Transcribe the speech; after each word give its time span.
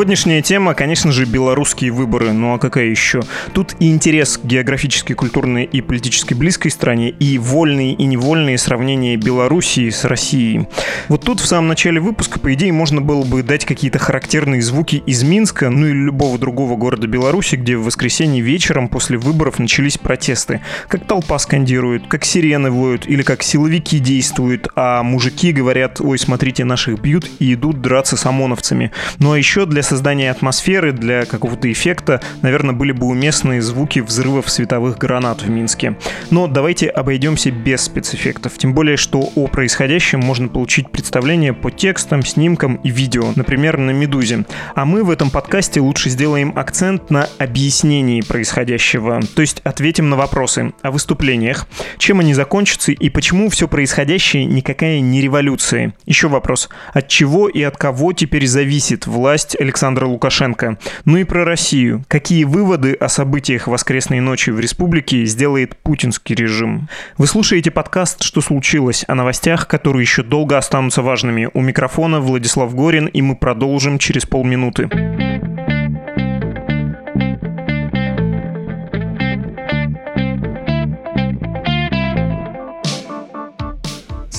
Сегодняшняя 0.00 0.40
тема, 0.40 0.72
конечно 0.72 1.12
же, 1.12 1.26
белорусские 1.26 1.90
выборы. 1.90 2.32
Ну 2.32 2.54
а 2.54 2.58
какая 2.58 2.86
еще? 2.86 3.20
Тут 3.52 3.76
и 3.80 3.90
интерес 3.90 4.38
к 4.38 4.44
географически, 4.46 5.12
культурной 5.12 5.64
и 5.64 5.82
политически 5.82 6.32
близкой 6.32 6.70
стране, 6.70 7.10
и 7.10 7.36
вольные 7.36 7.92
и 7.92 8.04
невольные 8.06 8.56
сравнения 8.56 9.18
Белоруссии 9.18 9.90
с 9.90 10.04
Россией. 10.04 10.68
Вот 11.08 11.24
тут 11.24 11.40
в 11.40 11.46
самом 11.46 11.68
начале 11.68 12.00
выпуска, 12.00 12.40
по 12.40 12.54
идее, 12.54 12.72
можно 12.72 13.02
было 13.02 13.24
бы 13.24 13.42
дать 13.42 13.66
какие-то 13.66 13.98
характерные 13.98 14.62
звуки 14.62 15.02
из 15.04 15.22
Минска, 15.22 15.68
ну 15.68 15.86
или 15.86 15.98
любого 15.98 16.38
другого 16.38 16.76
города 16.76 17.06
Беларуси, 17.06 17.56
где 17.56 17.76
в 17.76 17.84
воскресенье 17.84 18.40
вечером 18.40 18.88
после 18.88 19.18
выборов 19.18 19.58
начались 19.58 19.98
протесты. 19.98 20.62
Как 20.88 21.06
толпа 21.06 21.38
скандирует, 21.38 22.06
как 22.06 22.24
сирены 22.24 22.70
воют, 22.70 23.06
или 23.06 23.20
как 23.20 23.42
силовики 23.42 23.98
действуют, 23.98 24.68
а 24.76 25.02
мужики 25.02 25.52
говорят, 25.52 26.00
ой, 26.00 26.18
смотрите, 26.18 26.64
наших 26.64 27.02
бьют 27.02 27.30
и 27.38 27.52
идут 27.52 27.82
драться 27.82 28.16
с 28.16 28.24
ОМОНовцами. 28.24 28.92
Ну 29.18 29.32
а 29.32 29.36
еще 29.36 29.66
для 29.66 29.82
создания 29.90 30.30
атмосферы, 30.30 30.92
для 30.92 31.24
какого-то 31.26 31.70
эффекта, 31.70 32.20
наверное, 32.42 32.72
были 32.72 32.92
бы 32.92 33.08
уместные 33.08 33.60
звуки 33.60 33.98
взрывов 33.98 34.48
световых 34.48 34.98
гранат 34.98 35.42
в 35.42 35.50
Минске. 35.50 35.96
Но 36.30 36.46
давайте 36.46 36.88
обойдемся 36.88 37.50
без 37.50 37.82
спецэффектов. 37.82 38.56
Тем 38.56 38.72
более, 38.72 38.96
что 38.96 39.18
о 39.34 39.48
происходящем 39.48 40.20
можно 40.20 40.46
получить 40.46 40.92
представление 40.92 41.52
по 41.52 41.72
текстам, 41.72 42.22
снимкам 42.24 42.76
и 42.76 42.90
видео, 42.90 43.32
например, 43.34 43.78
на 43.78 43.90
«Медузе». 43.90 44.44
А 44.76 44.84
мы 44.84 45.02
в 45.02 45.10
этом 45.10 45.30
подкасте 45.30 45.80
лучше 45.80 46.08
сделаем 46.08 46.56
акцент 46.56 47.10
на 47.10 47.28
объяснении 47.38 48.20
происходящего, 48.20 49.20
то 49.34 49.42
есть 49.42 49.60
ответим 49.64 50.08
на 50.08 50.14
вопросы 50.14 50.72
о 50.82 50.92
выступлениях, 50.92 51.66
чем 51.98 52.20
они 52.20 52.32
закончатся 52.32 52.92
и 52.92 53.10
почему 53.10 53.50
все 53.50 53.66
происходящее 53.66 54.44
никакая 54.44 55.00
не 55.00 55.20
революция. 55.20 55.94
Еще 56.06 56.28
вопрос, 56.28 56.68
от 56.92 57.08
чего 57.08 57.48
и 57.48 57.60
от 57.62 57.76
кого 57.76 58.12
теперь 58.12 58.46
зависит 58.46 59.08
власть 59.08 59.56
Александра 59.58 59.79
Лукашенко? 59.88 60.78
Ну 61.04 61.16
и 61.16 61.24
про 61.24 61.44
Россию. 61.44 62.04
Какие 62.08 62.44
выводы 62.44 62.94
о 62.94 63.08
событиях 63.08 63.66
воскресной 63.66 64.20
ночи 64.20 64.50
в 64.50 64.60
республике 64.60 65.24
сделает 65.24 65.76
путинский 65.76 66.34
режим? 66.34 66.88
Вы 67.18 67.26
слушаете 67.26 67.70
подкаст 67.70 68.22
«Что 68.22 68.40
случилось?» 68.40 69.04
о 69.08 69.14
новостях, 69.14 69.68
которые 69.68 70.02
еще 70.02 70.22
долго 70.22 70.58
останутся 70.58 71.02
важными. 71.02 71.48
У 71.54 71.60
микрофона 71.60 72.20
Владислав 72.20 72.74
Горин, 72.74 73.06
и 73.06 73.22
мы 73.22 73.36
продолжим 73.36 73.98
через 73.98 74.26
полминуты. 74.26 74.88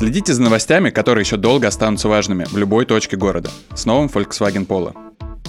Следите 0.02 0.34
за 0.34 0.42
новостями, 0.42 0.90
которые 0.90 1.22
еще 1.22 1.38
долго 1.38 1.68
останутся 1.68 2.08
важными 2.08 2.46
в 2.46 2.58
любой 2.58 2.86
точке 2.86 3.18
города 3.18 3.52
с 3.76 3.86
новым 3.86 4.08
Volkswagen 4.08 4.66
Polo. 4.66 4.96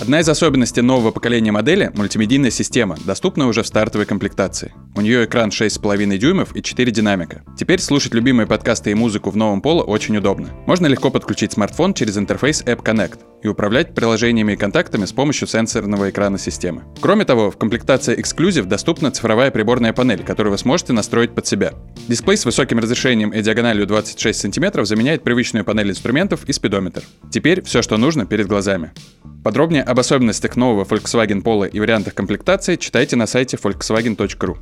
Одна 0.01 0.21
из 0.21 0.29
особенностей 0.29 0.83
нового 0.83 1.13
поколения 1.13 1.53
модели– 1.53 1.91
мультимедийная 1.95 2.51
система, 2.51 2.97
доступна 3.05 3.47
уже 3.47 3.63
в 3.63 3.67
стартовой 3.67 4.07
комплектации. 4.07 4.75
У 4.97 5.01
нее 5.01 5.25
экран 5.27 5.51
6,5 5.51 6.19
дюймов 6.19 6.57
и 6.57 6.63
4 6.63 6.91
динамика. 6.91 7.45
Теперь 7.57 7.81
слушать 7.81 8.15
любимые 8.15 8.47
подкасты 8.47 8.91
и 8.91 8.95
музыку 8.95 9.31
в 9.31 9.37
новом 9.37 9.61
Polo 9.61 9.83
очень 9.83 10.17
удобно. 10.17 10.49
Можно 10.67 10.87
легко 10.89 11.11
подключить 11.11 11.53
смартфон 11.53 11.95
через 11.95 12.19
интерфейс 12.19 12.63
App 12.63 12.83
Connect 12.83 13.32
и 13.43 13.49
управлять 13.49 13.95
приложениями 13.95 14.53
и 14.53 14.57
контактами 14.57 15.05
с 15.05 15.13
помощью 15.13 15.49
сенсорного 15.49 16.11
экрана 16.11 16.39
системы. 16.39 16.85
Кроме 17.01 17.25
того, 17.25 17.51
в 17.51 17.57
комплектации 17.57 18.19
Exclusive 18.19 18.65
доступна 18.65 19.11
цифровая 19.11 19.51
приборная 19.51 19.93
панель, 19.93 20.25
которую 20.25 20.53
вы 20.53 20.59
сможете 20.59 20.93
настроить 20.93 21.35
под 21.35 21.47
себя. 21.47 21.73
Дисплей 22.09 22.37
с 22.37 22.45
высоким 22.45 22.79
разрешением 22.79 23.31
и 23.31 23.43
диагональю 23.43 23.87
26 23.87 24.41
см 24.41 24.85
заменяет 24.85 25.23
привычную 25.23 25.65
панель 25.65 25.91
инструментов 25.91 26.45
и 26.45 26.53
спидометр. 26.53 27.03
Теперь 27.31 27.63
все, 27.63 27.83
что 27.83 27.97
нужно, 27.97 28.27
перед 28.27 28.47
глазами. 28.47 28.93
Подробнее 29.45 29.83
об 29.83 29.99
особенностях 29.99 30.57
нового 30.57 30.85
Volkswagen 30.85 31.43
Polo 31.43 31.69
и 31.69 31.81
вариантах 31.81 32.15
комплектации 32.15 32.77
читайте 32.77 33.17
на 33.17 33.27
сайте 33.27 33.57
volkswagen.ru. 33.57 34.57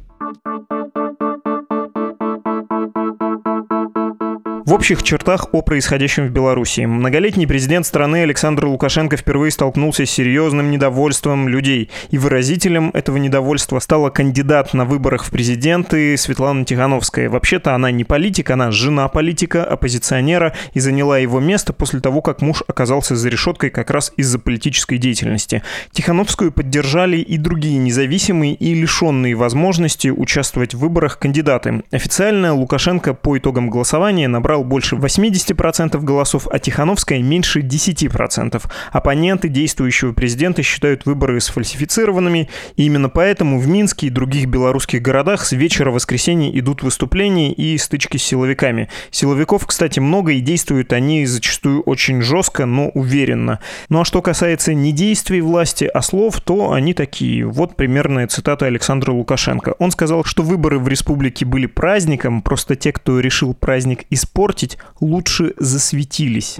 В 4.67 4.75
общих 4.75 5.03
чертах 5.03 5.49
о 5.53 5.63
происходящем 5.63 6.27
в 6.27 6.31
Беларуси. 6.31 6.83
Многолетний 6.83 7.47
президент 7.47 7.87
страны 7.87 8.23
Александр 8.23 8.67
Лукашенко 8.67 9.17
впервые 9.17 9.51
столкнулся 9.51 10.05
с 10.05 10.11
серьезным 10.11 10.71
недовольством 10.71 11.49
людей. 11.49 11.89
И 12.11 12.19
выразителем 12.19 12.91
этого 12.93 13.17
недовольства 13.17 13.79
стала 13.79 14.11
кандидат 14.11 14.75
на 14.75 14.85
выборах 14.85 15.25
в 15.25 15.31
президенты 15.31 16.17
Светлана 16.19 16.67
Тихановская. 16.67 17.31
Вообще-то 17.31 17.75
она 17.75 17.91
не 17.91 18.05
политик, 18.05 18.51
она 18.51 18.71
жена 18.71 19.09
политика, 19.09 19.65
оппозиционера 19.65 20.55
и 20.75 20.81
заняла 20.81 21.19
его 21.19 21.41
место 21.41 21.73
после 21.73 22.01
того, 22.01 22.21
как 22.21 22.43
муж 22.43 22.63
оказался 22.69 23.17
за 23.17 23.31
решеткой 23.31 23.71
как 23.71 23.91
раз 23.91 24.13
из-за 24.19 24.39
политической 24.39 24.99
деятельности. 24.99 25.63
Тихановскую 25.93 26.53
поддержали 26.53 27.17
и 27.17 27.39
другие 27.39 27.79
независимые 27.79 28.55
и 28.55 28.75
лишенные 28.75 29.35
возможности 29.35 30.09
участвовать 30.09 30.75
в 30.75 30.79
выборах 30.81 31.19
кандидаты. 31.19 31.83
Официально 31.91 32.55
Лукашенко 32.55 33.15
по 33.15 33.39
итогам 33.39 33.71
голосования 33.71 34.29
набрал 34.29 34.50
набрал 34.51 34.65
больше 34.65 34.97
80% 34.97 36.01
голосов, 36.03 36.49
а 36.51 36.59
Тихановская 36.59 37.23
меньше 37.23 37.61
10%. 37.61 38.61
Оппоненты 38.91 39.49
действующего 39.49 40.13
президента 40.13 40.65
считают 40.65 41.07
выборы 41.07 41.41
сфальсифицированными, 41.41 42.49
и 42.75 42.85
именно 42.85 43.09
поэтому 43.09 43.61
в 43.61 43.69
Минске 43.69 44.09
и 44.09 44.11
других 44.11 44.47
белорусских 44.47 45.03
городах 45.03 45.47
с 45.47 45.53
вечера 45.53 45.93
воскресенья 45.93 46.51
идут 46.51 46.83
выступления 46.83 47.53
и 47.53 47.79
стычки 47.79 48.17
с 48.17 48.25
силовиками. 48.25 48.89
Силовиков, 49.13 49.67
кстати, 49.67 50.01
много, 50.01 50.33
и 50.33 50.41
действуют 50.41 50.93
они 50.93 51.27
зачастую 51.27 51.83
очень 51.83 52.21
жестко, 52.21 52.67
но 52.67 52.89
уверенно. 52.89 53.61
Ну 53.89 54.01
а 54.01 54.05
что 54.05 54.21
касается 54.21 54.75
не 54.75 54.91
действий 54.91 55.43
власти, 55.43 55.85
а 55.85 56.03
слов, 56.03 56.41
то 56.41 56.73
они 56.73 56.93
такие. 56.93 57.47
Вот 57.47 57.77
примерная 57.77 58.27
цитата 58.27 58.67
Александра 58.67 59.13
Лукашенко. 59.13 59.77
Он 59.79 59.93
сказал, 59.93 60.25
что 60.25 60.43
выборы 60.43 60.81
в 60.81 60.89
республике 60.89 61.45
были 61.45 61.67
праздником, 61.67 62.43
просто 62.43 62.75
те, 62.75 62.93
кто 62.93 63.21
решил 63.21 63.55
праздник 63.55 64.07
испортить, 64.11 64.40
испортить, 64.41 64.79
лучше 65.01 65.53
засветились. 65.59 66.59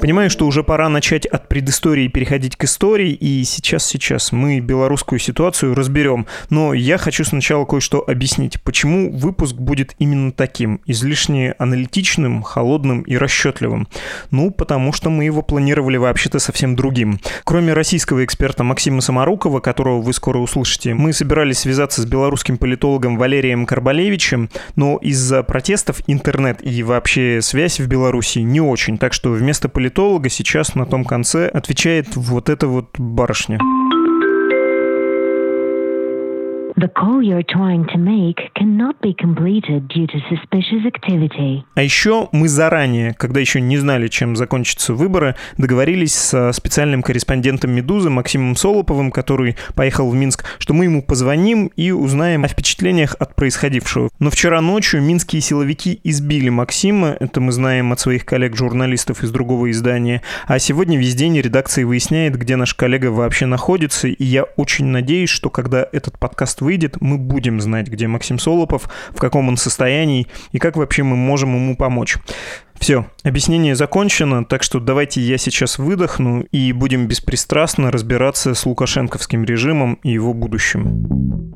Понимаю, 0.00 0.30
что 0.30 0.46
уже 0.46 0.62
пора 0.64 0.88
начать 0.88 1.26
от 1.26 1.46
предыстории 1.46 2.08
переходить 2.08 2.56
к 2.56 2.64
истории, 2.64 3.12
и 3.12 3.44
сейчас-сейчас 3.44 4.32
мы 4.32 4.60
белорусскую 4.60 5.18
ситуацию 5.18 5.74
разберем. 5.74 6.26
Но 6.48 6.72
я 6.72 6.96
хочу 6.96 7.22
сначала 7.22 7.66
кое-что 7.66 8.02
объяснить, 8.08 8.62
почему 8.62 9.12
выпуск 9.14 9.56
будет 9.56 9.94
именно 9.98 10.32
таким, 10.32 10.80
излишне 10.86 11.54
аналитичным, 11.58 12.42
холодным 12.42 13.02
и 13.02 13.14
расчетливым. 13.18 13.88
Ну, 14.30 14.50
потому 14.50 14.94
что 14.94 15.10
мы 15.10 15.26
его 15.26 15.42
планировали 15.42 15.98
вообще-то 15.98 16.38
совсем 16.38 16.76
другим. 16.76 17.20
Кроме 17.44 17.74
российского 17.74 18.24
эксперта 18.24 18.64
Максима 18.64 19.02
Самарукова, 19.02 19.60
которого 19.60 20.00
вы 20.00 20.14
скоро 20.14 20.38
услышите, 20.38 20.94
мы 20.94 21.12
собирались 21.12 21.58
связаться 21.58 22.00
с 22.00 22.06
белорусским 22.06 22.56
политологом 22.56 23.18
Валерием 23.18 23.66
Карбалевичем, 23.66 24.48
но 24.76 24.96
из-за 24.96 25.42
протестов 25.42 26.00
интернет 26.06 26.66
и 26.66 26.82
вообще 26.82 27.40
связь 27.42 27.78
в 27.78 27.86
Беларуси 27.86 28.38
не 28.38 28.62
очень, 28.62 28.96
так 28.96 29.12
что 29.12 29.32
вместо 29.32 29.68
политолога 29.68 29.89
политолога 29.90 30.28
сейчас 30.28 30.76
на 30.76 30.86
том 30.86 31.04
конце 31.04 31.48
отвечает 31.48 32.14
вот 32.14 32.48
эта 32.48 32.68
вот 32.68 32.86
барышня. 32.96 33.58
А 41.74 41.82
еще 41.82 42.28
мы 42.32 42.48
заранее, 42.48 43.14
когда 43.14 43.38
еще 43.38 43.60
не 43.60 43.76
знали, 43.76 44.08
чем 44.08 44.34
закончатся 44.34 44.94
выборы, 44.94 45.36
договорились 45.58 46.14
со 46.14 46.52
специальным 46.52 47.02
корреспондентом 47.02 47.72
«Медузы» 47.72 48.08
Максимом 48.08 48.56
Солоповым, 48.56 49.10
который 49.10 49.56
поехал 49.74 50.08
в 50.08 50.14
Минск, 50.14 50.46
что 50.58 50.72
мы 50.72 50.84
ему 50.84 51.02
позвоним 51.02 51.66
и 51.76 51.90
узнаем 51.90 52.44
о 52.44 52.48
впечатлениях 52.48 53.14
от 53.18 53.34
происходившего. 53.34 54.08
Но 54.18 54.30
вчера 54.30 54.62
ночью 54.62 55.02
минские 55.02 55.42
силовики 55.42 56.00
избили 56.02 56.48
Максима, 56.48 57.16
это 57.20 57.40
мы 57.40 57.52
знаем 57.52 57.92
от 57.92 58.00
своих 58.00 58.24
коллег-журналистов 58.24 59.22
из 59.22 59.30
другого 59.30 59.70
издания, 59.70 60.22
а 60.46 60.58
сегодня 60.58 60.98
весь 60.98 61.14
день 61.14 61.38
редакция 61.38 61.84
выясняет, 61.84 62.38
где 62.38 62.56
наш 62.56 62.74
коллега 62.74 63.08
вообще 63.08 63.44
находится, 63.46 64.08
и 64.08 64.24
я 64.24 64.44
очень 64.56 64.86
надеюсь, 64.86 65.30
что 65.30 65.50
когда 65.50 65.86
этот 65.92 66.18
подкаст 66.18 66.62
выйдет, 66.62 66.69
выйдет, 66.70 67.00
мы 67.00 67.18
будем 67.18 67.60
знать, 67.60 67.88
где 67.88 68.06
Максим 68.06 68.38
Солопов, 68.38 68.88
в 69.10 69.18
каком 69.18 69.48
он 69.48 69.56
состоянии 69.56 70.28
и 70.52 70.58
как 70.58 70.76
вообще 70.76 71.02
мы 71.02 71.16
можем 71.16 71.52
ему 71.52 71.76
помочь. 71.76 72.16
Все, 72.78 73.06
объяснение 73.24 73.74
закончено, 73.74 74.44
так 74.44 74.62
что 74.62 74.78
давайте 74.78 75.20
я 75.20 75.36
сейчас 75.36 75.78
выдохну 75.78 76.42
и 76.52 76.72
будем 76.72 77.08
беспристрастно 77.08 77.90
разбираться 77.90 78.54
с 78.54 78.64
лукашенковским 78.64 79.42
режимом 79.42 79.94
и 80.04 80.12
его 80.12 80.32
будущим. 80.32 81.50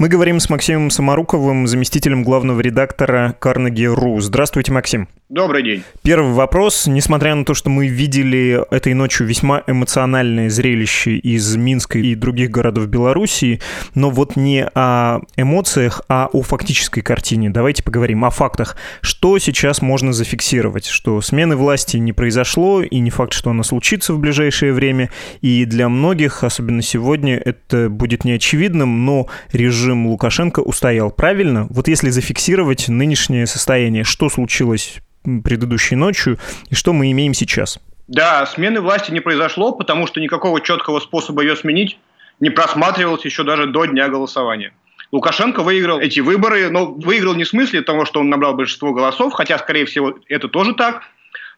Мы 0.00 0.08
говорим 0.08 0.40
с 0.40 0.48
Максимом 0.48 0.88
Самаруковым, 0.88 1.66
заместителем 1.66 2.24
главного 2.24 2.58
редактора 2.60 3.36
Carnegie.ru. 3.38 4.18
Здравствуйте, 4.22 4.72
Максим. 4.72 5.08
Добрый 5.28 5.62
день. 5.62 5.82
Первый 6.02 6.32
вопрос. 6.32 6.86
Несмотря 6.86 7.34
на 7.34 7.44
то, 7.44 7.52
что 7.52 7.68
мы 7.68 7.86
видели 7.86 8.64
этой 8.74 8.94
ночью 8.94 9.26
весьма 9.26 9.62
эмоциональное 9.66 10.48
зрелище 10.48 11.18
из 11.18 11.54
Минска 11.54 11.98
и 11.98 12.14
других 12.14 12.50
городов 12.50 12.86
Белоруссии, 12.88 13.60
но 13.94 14.08
вот 14.08 14.36
не 14.36 14.64
о 14.74 15.20
эмоциях, 15.36 16.00
а 16.08 16.30
о 16.32 16.40
фактической 16.42 17.02
картине. 17.02 17.50
Давайте 17.50 17.84
поговорим 17.84 18.24
о 18.24 18.30
фактах. 18.30 18.76
Что 19.02 19.38
сейчас 19.38 19.82
можно 19.82 20.14
зафиксировать? 20.14 20.86
Что 20.86 21.20
смены 21.20 21.56
власти 21.56 21.98
не 21.98 22.14
произошло, 22.14 22.82
и 22.82 22.98
не 22.98 23.10
факт, 23.10 23.34
что 23.34 23.50
она 23.50 23.62
случится 23.64 24.14
в 24.14 24.18
ближайшее 24.18 24.72
время. 24.72 25.10
И 25.42 25.66
для 25.66 25.90
многих, 25.90 26.42
особенно 26.42 26.80
сегодня, 26.80 27.36
это 27.36 27.90
будет 27.90 28.24
неочевидным, 28.24 29.04
но 29.04 29.28
режим 29.52 29.89
Лукашенко 29.94 30.60
устоял. 30.60 31.10
Правильно? 31.10 31.66
Вот 31.70 31.88
если 31.88 32.10
зафиксировать 32.10 32.88
нынешнее 32.88 33.46
состояние, 33.46 34.04
что 34.04 34.28
случилось 34.28 34.98
предыдущей 35.44 35.96
ночью 35.96 36.38
и 36.70 36.74
что 36.74 36.92
мы 36.92 37.10
имеем 37.12 37.34
сейчас. 37.34 37.78
Да, 38.08 38.44
смены 38.46 38.80
власти 38.80 39.12
не 39.12 39.20
произошло, 39.20 39.72
потому 39.72 40.06
что 40.06 40.20
никакого 40.20 40.60
четкого 40.60 41.00
способа 41.00 41.42
ее 41.42 41.56
сменить 41.56 41.98
не 42.40 42.50
просматривалось 42.50 43.24
еще 43.24 43.44
даже 43.44 43.66
до 43.66 43.84
дня 43.84 44.08
голосования. 44.08 44.72
Лукашенко 45.12 45.62
выиграл 45.62 46.00
эти 46.00 46.20
выборы, 46.20 46.70
но 46.70 46.86
выиграл 46.86 47.34
не 47.34 47.44
в 47.44 47.48
смысле 47.48 47.82
того, 47.82 48.04
что 48.04 48.20
он 48.20 48.30
набрал 48.30 48.54
большинство 48.54 48.92
голосов, 48.92 49.32
хотя, 49.32 49.58
скорее 49.58 49.84
всего, 49.84 50.14
это 50.28 50.48
тоже 50.48 50.74
так, 50.74 51.02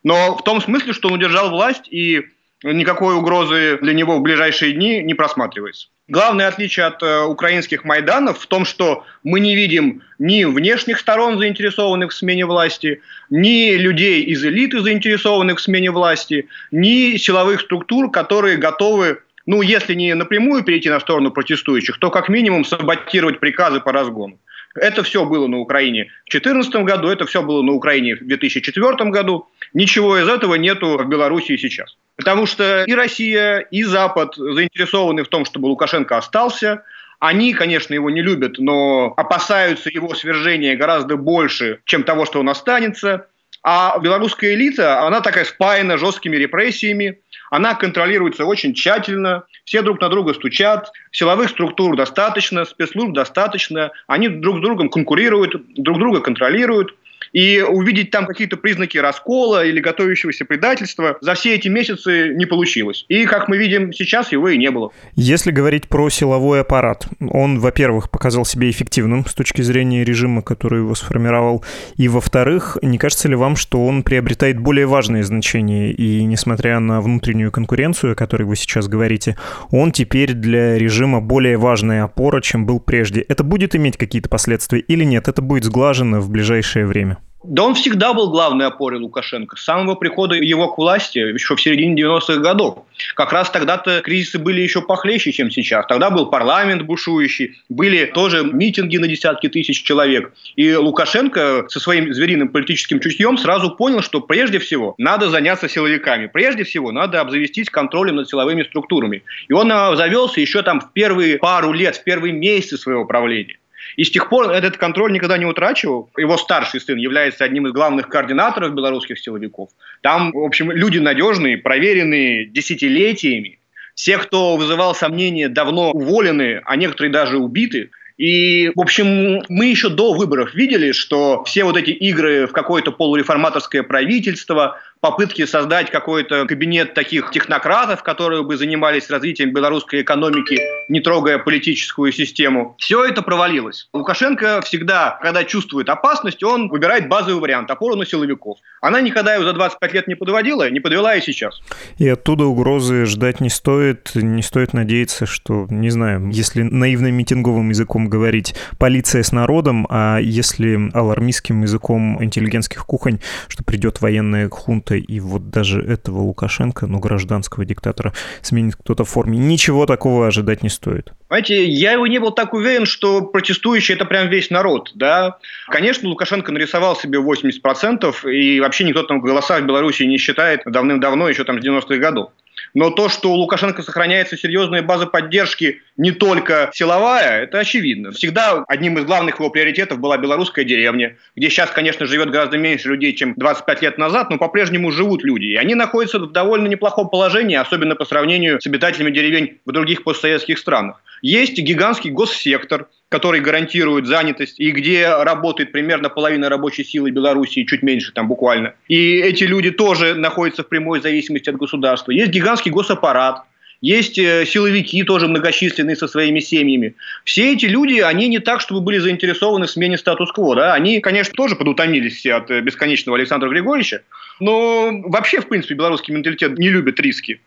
но 0.02 0.36
в 0.36 0.42
том 0.42 0.60
смысле, 0.60 0.92
что 0.92 1.08
он 1.08 1.14
удержал 1.14 1.50
власть 1.50 1.88
и 1.90 2.22
никакой 2.62 3.14
угрозы 3.14 3.78
для 3.80 3.92
него 3.92 4.18
в 4.18 4.22
ближайшие 4.22 4.72
дни 4.72 5.02
не 5.02 5.14
просматривается. 5.14 5.88
Главное 6.08 6.48
отличие 6.48 6.86
от 6.86 7.02
э, 7.02 7.22
украинских 7.22 7.84
майданов 7.84 8.40
в 8.40 8.46
том, 8.46 8.64
что 8.64 9.04
мы 9.22 9.40
не 9.40 9.54
видим 9.54 10.02
ни 10.18 10.44
внешних 10.44 10.98
сторон, 10.98 11.38
заинтересованных 11.38 12.10
в 12.10 12.14
смене 12.14 12.44
власти, 12.44 13.00
ни 13.30 13.74
людей 13.76 14.22
из 14.24 14.44
элиты, 14.44 14.80
заинтересованных 14.80 15.58
в 15.58 15.62
смене 15.62 15.90
власти, 15.90 16.48
ни 16.70 17.16
силовых 17.16 17.60
структур, 17.62 18.10
которые 18.10 18.56
готовы, 18.56 19.20
ну, 19.46 19.62
если 19.62 19.94
не 19.94 20.14
напрямую 20.14 20.64
перейти 20.64 20.90
на 20.90 21.00
сторону 21.00 21.30
протестующих, 21.30 21.98
то 21.98 22.10
как 22.10 22.28
минимум 22.28 22.64
саботировать 22.64 23.40
приказы 23.40 23.80
по 23.80 23.92
разгону. 23.92 24.38
Это 24.74 25.02
все 25.02 25.24
было 25.24 25.46
на 25.48 25.58
Украине 25.58 26.10
в 26.26 26.30
2014 26.30 26.74
году, 26.84 27.08
это 27.08 27.26
все 27.26 27.42
было 27.42 27.62
на 27.62 27.72
Украине 27.72 28.16
в 28.16 28.26
2004 28.26 29.10
году. 29.10 29.48
Ничего 29.74 30.18
из 30.18 30.28
этого 30.28 30.54
нету 30.54 30.98
в 30.98 31.08
Беларуси 31.08 31.56
сейчас. 31.56 31.96
Потому 32.16 32.46
что 32.46 32.84
и 32.84 32.92
Россия, 32.94 33.58
и 33.58 33.82
Запад 33.84 34.34
заинтересованы 34.36 35.24
в 35.24 35.28
том, 35.28 35.44
чтобы 35.44 35.66
Лукашенко 35.66 36.18
остался. 36.18 36.84
Они, 37.18 37.54
конечно, 37.54 37.94
его 37.94 38.10
не 38.10 38.20
любят, 38.20 38.58
но 38.58 39.14
опасаются 39.16 39.88
его 39.90 40.14
свержения 40.14 40.76
гораздо 40.76 41.16
больше, 41.16 41.80
чем 41.84 42.02
того, 42.02 42.26
что 42.26 42.40
он 42.40 42.48
останется. 42.48 43.26
А 43.64 43.96
белорусская 44.00 44.54
элита, 44.54 45.02
она 45.06 45.20
такая 45.20 45.44
спаяна 45.44 45.96
жесткими 45.96 46.36
репрессиями, 46.36 47.20
она 47.50 47.74
контролируется 47.74 48.44
очень 48.44 48.74
тщательно, 48.74 49.44
все 49.64 49.82
друг 49.82 50.00
на 50.00 50.08
друга 50.08 50.34
стучат, 50.34 50.90
силовых 51.12 51.48
структур 51.50 51.96
достаточно, 51.96 52.64
спецслужб 52.64 53.12
достаточно, 53.12 53.92
они 54.08 54.28
друг 54.28 54.58
с 54.58 54.60
другом 54.60 54.88
конкурируют, 54.88 55.54
друг 55.74 55.98
друга 55.98 56.20
контролируют. 56.20 56.96
И 57.32 57.60
увидеть 57.60 58.10
там 58.10 58.26
какие-то 58.26 58.56
признаки 58.56 58.98
раскола 58.98 59.64
или 59.64 59.80
готовящегося 59.80 60.44
предательства 60.44 61.18
за 61.20 61.34
все 61.34 61.54
эти 61.54 61.68
месяцы 61.68 62.34
не 62.34 62.46
получилось. 62.46 63.04
И, 63.08 63.24
как 63.26 63.48
мы 63.48 63.56
видим, 63.56 63.92
сейчас 63.92 64.32
его 64.32 64.48
и 64.48 64.58
не 64.58 64.70
было. 64.70 64.90
Если 65.14 65.50
говорить 65.50 65.88
про 65.88 66.08
силовой 66.10 66.60
аппарат, 66.60 67.06
он, 67.20 67.58
во-первых, 67.58 68.10
показал 68.10 68.44
себя 68.44 68.70
эффективным 68.70 69.26
с 69.26 69.34
точки 69.34 69.62
зрения 69.62 70.04
режима, 70.04 70.42
который 70.42 70.80
его 70.80 70.94
сформировал, 70.94 71.64
и, 71.96 72.08
во-вторых, 72.08 72.78
не 72.82 72.98
кажется 72.98 73.28
ли 73.28 73.34
вам, 73.34 73.56
что 73.56 73.84
он 73.84 74.02
приобретает 74.02 74.58
более 74.58 74.86
важное 74.86 75.22
значение, 75.22 75.92
и, 75.92 76.24
несмотря 76.24 76.80
на 76.80 77.00
внутреннюю 77.00 77.50
конкуренцию, 77.50 78.12
о 78.12 78.14
которой 78.14 78.44
вы 78.44 78.56
сейчас 78.56 78.88
говорите, 78.88 79.36
он 79.70 79.92
теперь 79.92 80.32
для 80.32 80.78
режима 80.78 81.20
более 81.20 81.56
важная 81.56 82.04
опора, 82.04 82.40
чем 82.40 82.66
был 82.66 82.80
прежде. 82.80 83.20
Это 83.22 83.44
будет 83.44 83.74
иметь 83.74 83.96
какие-то 83.96 84.28
последствия 84.28 84.80
или 84.80 85.04
нет? 85.04 85.28
Это 85.28 85.42
будет 85.42 85.64
сглажено 85.64 86.20
в 86.20 86.30
ближайшее 86.30 86.86
время? 86.86 87.11
Да 87.44 87.64
он 87.64 87.74
всегда 87.74 88.14
был 88.14 88.30
главной 88.30 88.66
опорой 88.66 89.00
Лукашенко. 89.00 89.56
С 89.56 89.64
самого 89.64 89.96
прихода 89.96 90.36
его 90.36 90.68
к 90.68 90.78
власти, 90.78 91.18
еще 91.18 91.56
в 91.56 91.60
середине 91.60 92.00
90-х 92.00 92.36
годов. 92.36 92.84
Как 93.16 93.32
раз 93.32 93.50
тогда-то 93.50 94.00
кризисы 94.00 94.38
были 94.38 94.60
еще 94.60 94.80
похлеще, 94.80 95.32
чем 95.32 95.50
сейчас. 95.50 95.86
Тогда 95.86 96.10
был 96.10 96.26
парламент 96.26 96.82
бушующий, 96.82 97.58
были 97.68 98.04
тоже 98.04 98.44
митинги 98.44 98.96
на 98.96 99.08
десятки 99.08 99.48
тысяч 99.48 99.82
человек. 99.82 100.32
И 100.54 100.74
Лукашенко 100.74 101.66
со 101.68 101.80
своим 101.80 102.14
звериным 102.14 102.48
политическим 102.48 103.00
чутьем 103.00 103.36
сразу 103.36 103.74
понял, 103.74 104.02
что 104.02 104.20
прежде 104.20 104.60
всего 104.60 104.94
надо 104.98 105.28
заняться 105.28 105.68
силовиками. 105.68 106.26
Прежде 106.26 106.62
всего 106.62 106.92
надо 106.92 107.20
обзавестись 107.20 107.70
контролем 107.70 108.16
над 108.16 108.28
силовыми 108.28 108.62
структурами. 108.62 109.24
И 109.48 109.52
он 109.52 109.68
завелся 109.96 110.40
еще 110.40 110.62
там 110.62 110.80
в 110.80 110.92
первые 110.92 111.38
пару 111.38 111.72
лет, 111.72 111.96
в 111.96 112.04
первые 112.04 112.32
месяцы 112.32 112.78
своего 112.78 113.04
правления. 113.04 113.56
И 113.96 114.04
с 114.04 114.10
тех 114.10 114.28
пор 114.28 114.50
этот 114.50 114.76
контроль 114.76 115.12
никогда 115.12 115.38
не 115.38 115.46
утрачивал. 115.46 116.10
Его 116.16 116.36
старший 116.36 116.80
сын 116.80 116.96
является 116.96 117.44
одним 117.44 117.66
из 117.66 117.72
главных 117.72 118.08
координаторов 118.08 118.74
белорусских 118.74 119.18
силовиков. 119.18 119.70
Там, 120.00 120.32
в 120.32 120.44
общем, 120.44 120.70
люди 120.70 120.98
надежные, 120.98 121.58
проверенные 121.58 122.46
десятилетиями. 122.46 123.58
Все, 123.94 124.18
кто 124.18 124.56
вызывал 124.56 124.94
сомнения, 124.94 125.48
давно 125.48 125.90
уволены, 125.90 126.62
а 126.64 126.76
некоторые 126.76 127.12
даже 127.12 127.38
убиты. 127.38 127.90
И, 128.16 128.70
в 128.74 128.80
общем, 128.80 129.42
мы 129.48 129.66
еще 129.66 129.88
до 129.88 130.14
выборов 130.14 130.54
видели, 130.54 130.92
что 130.92 131.44
все 131.44 131.64
вот 131.64 131.76
эти 131.76 131.90
игры 131.90 132.46
в 132.46 132.52
какое-то 132.52 132.92
полуреформаторское 132.92 133.82
правительство, 133.82 134.78
попытки 135.02 135.44
создать 135.46 135.90
какой-то 135.90 136.46
кабинет 136.46 136.94
таких 136.94 137.32
технократов, 137.32 138.04
которые 138.04 138.44
бы 138.44 138.56
занимались 138.56 139.10
развитием 139.10 139.52
белорусской 139.52 140.02
экономики, 140.02 140.60
не 140.88 141.00
трогая 141.00 141.38
политическую 141.38 142.12
систему. 142.12 142.76
Все 142.78 143.04
это 143.04 143.20
провалилось. 143.20 143.88
Лукашенко 143.92 144.60
всегда, 144.62 145.18
когда 145.20 145.42
чувствует 145.42 145.88
опасность, 145.88 146.44
он 146.44 146.68
выбирает 146.68 147.08
базовый 147.08 147.40
вариант– 147.40 147.70
опору 147.72 147.96
на 147.96 148.06
силовиков. 148.06 148.58
Она 148.80 149.00
никогда 149.00 149.34
его 149.34 149.44
за 149.44 149.52
25 149.52 149.92
лет 149.92 150.06
не 150.06 150.14
подводила, 150.14 150.70
не 150.70 150.78
подвела 150.78 151.16
и 151.16 151.20
сейчас. 151.20 151.60
И 151.98 152.08
оттуда 152.08 152.44
угрозы 152.44 153.04
ждать 153.04 153.40
не 153.40 153.50
стоит. 153.50 154.12
Не 154.14 154.42
стоит 154.42 154.72
надеяться, 154.72 155.26
что, 155.26 155.66
не 155.68 155.90
знаю, 155.90 156.30
если 156.30 156.62
наивным 156.62 157.12
митинговым 157.12 157.70
языком 157.70 158.08
говорить, 158.08 158.54
полиция 158.78 159.24
с 159.24 159.32
народом, 159.32 159.88
а 159.90 160.18
если 160.18 160.90
алармистским 160.94 161.62
языком 161.62 162.22
интеллигентских 162.22 162.86
кухонь, 162.86 163.18
что 163.48 163.64
придет 163.64 164.00
военная 164.00 164.48
хунта 164.48 164.91
диктата, 164.92 165.12
и 165.12 165.20
вот 165.20 165.50
даже 165.50 165.80
этого 165.80 166.20
Лукашенко, 166.20 166.86
ну, 166.86 166.98
гражданского 166.98 167.64
диктатора, 167.64 168.12
сменит 168.40 168.76
кто-то 168.76 169.04
в 169.04 169.08
форме. 169.08 169.38
Ничего 169.38 169.86
такого 169.86 170.26
ожидать 170.26 170.62
не 170.62 170.68
стоит. 170.68 171.12
Знаете, 171.28 171.64
я 171.64 171.92
его 171.92 172.06
не 172.06 172.18
был 172.18 172.32
так 172.32 172.54
уверен, 172.54 172.86
что 172.86 173.22
протестующие– 173.22 173.96
это 173.96 174.04
прям 174.04 174.28
весь 174.28 174.50
народ, 174.50 174.92
да. 174.94 175.38
Конечно, 175.68 176.08
Лукашенко 176.08 176.52
нарисовал 176.52 176.96
себе 176.96 177.18
80%, 177.18 178.30
и 178.30 178.60
вообще 178.60 178.84
никто 178.84 179.02
там 179.02 179.20
голоса 179.20 179.58
в 179.58 179.66
Беларуси 179.66 180.02
не 180.04 180.18
считает 180.18 180.60
давным-давно, 180.66 181.28
еще 181.28 181.44
там 181.44 181.60
с 181.60 181.64
90-х 181.64 181.96
годов. 181.96 182.30
Но 182.74 182.90
то, 182.90 183.08
что 183.08 183.32
у 183.32 183.34
Лукашенко 183.34 183.82
сохраняется 183.82 184.36
серьезная 184.36 184.82
база 184.82 185.06
поддержки 185.06 185.82
не 185.96 186.10
только 186.10 186.70
силовая, 186.72 187.42
это 187.42 187.58
очевидно. 187.58 188.12
Всегда 188.12 188.64
одним 188.66 188.98
из 188.98 189.04
главных 189.04 189.38
его 189.38 189.50
приоритетов 189.50 189.98
была 189.98 190.16
белорусская 190.16 190.64
деревня, 190.64 191.16
где 191.36 191.50
сейчас, 191.50 191.70
конечно, 191.70 192.06
живет 192.06 192.30
гораздо 192.30 192.56
меньше 192.56 192.88
людей, 192.88 193.12
чем 193.12 193.34
25 193.36 193.82
лет 193.82 193.98
назад, 193.98 194.30
но 194.30 194.38
по-прежнему 194.38 194.90
живут 194.90 195.22
люди. 195.22 195.46
И 195.46 195.56
они 195.56 195.74
находятся 195.74 196.18
в 196.18 196.32
довольно 196.32 196.66
неплохом 196.66 197.08
положении, 197.08 197.56
особенно 197.56 197.94
по 197.94 198.04
сравнению 198.04 198.60
с 198.60 198.66
обитателями 198.66 199.10
деревень 199.10 199.58
в 199.66 199.72
других 199.72 200.04
постсоветских 200.04 200.58
странах. 200.58 201.02
Есть 201.20 201.58
гигантский 201.58 202.10
госсектор, 202.10 202.88
который 203.12 203.40
гарантирует 203.40 204.06
занятость, 204.06 204.58
и 204.58 204.70
где 204.70 205.06
работает 205.06 205.70
примерно 205.70 206.08
половина 206.08 206.48
рабочей 206.48 206.82
силы 206.82 207.10
Беларуси, 207.10 207.64
чуть 207.64 207.82
меньше 207.82 208.10
там 208.12 208.26
буквально. 208.26 208.74
И 208.88 209.18
эти 209.18 209.44
люди 209.44 209.70
тоже 209.70 210.14
находятся 210.14 210.62
в 210.62 210.68
прямой 210.68 211.00
зависимости 211.00 211.50
от 211.50 211.56
государства. 211.56 212.10
Есть 212.10 212.30
гигантский 212.30 212.70
госаппарат, 212.70 213.42
есть 213.82 214.18
э, 214.18 214.46
силовики 214.46 215.02
тоже 215.04 215.28
многочисленные 215.28 215.94
со 215.94 216.08
своими 216.08 216.40
семьями. 216.40 216.94
Все 217.24 217.52
эти 217.52 217.66
люди, 217.66 217.98
они 218.00 218.28
не 218.28 218.38
так, 218.38 218.62
чтобы 218.62 218.80
были 218.80 218.98
заинтересованы 218.98 219.66
в 219.66 219.70
смене 219.70 219.98
статус-кво. 219.98 220.56
Да? 220.56 220.72
Они, 220.72 221.00
конечно, 221.00 221.34
тоже 221.34 221.54
подутомились 221.54 222.16
все 222.16 222.34
от 222.34 222.50
э, 222.50 222.60
бесконечного 222.62 223.18
Александра 223.18 223.50
Григорьевича, 223.50 224.02
но 224.40 224.90
вообще, 225.04 225.40
в 225.40 225.48
принципе, 225.48 225.74
белорусский 225.74 226.14
менталитет 226.14 226.58
не 226.58 226.70
любит 226.70 226.98
риски. 226.98 227.40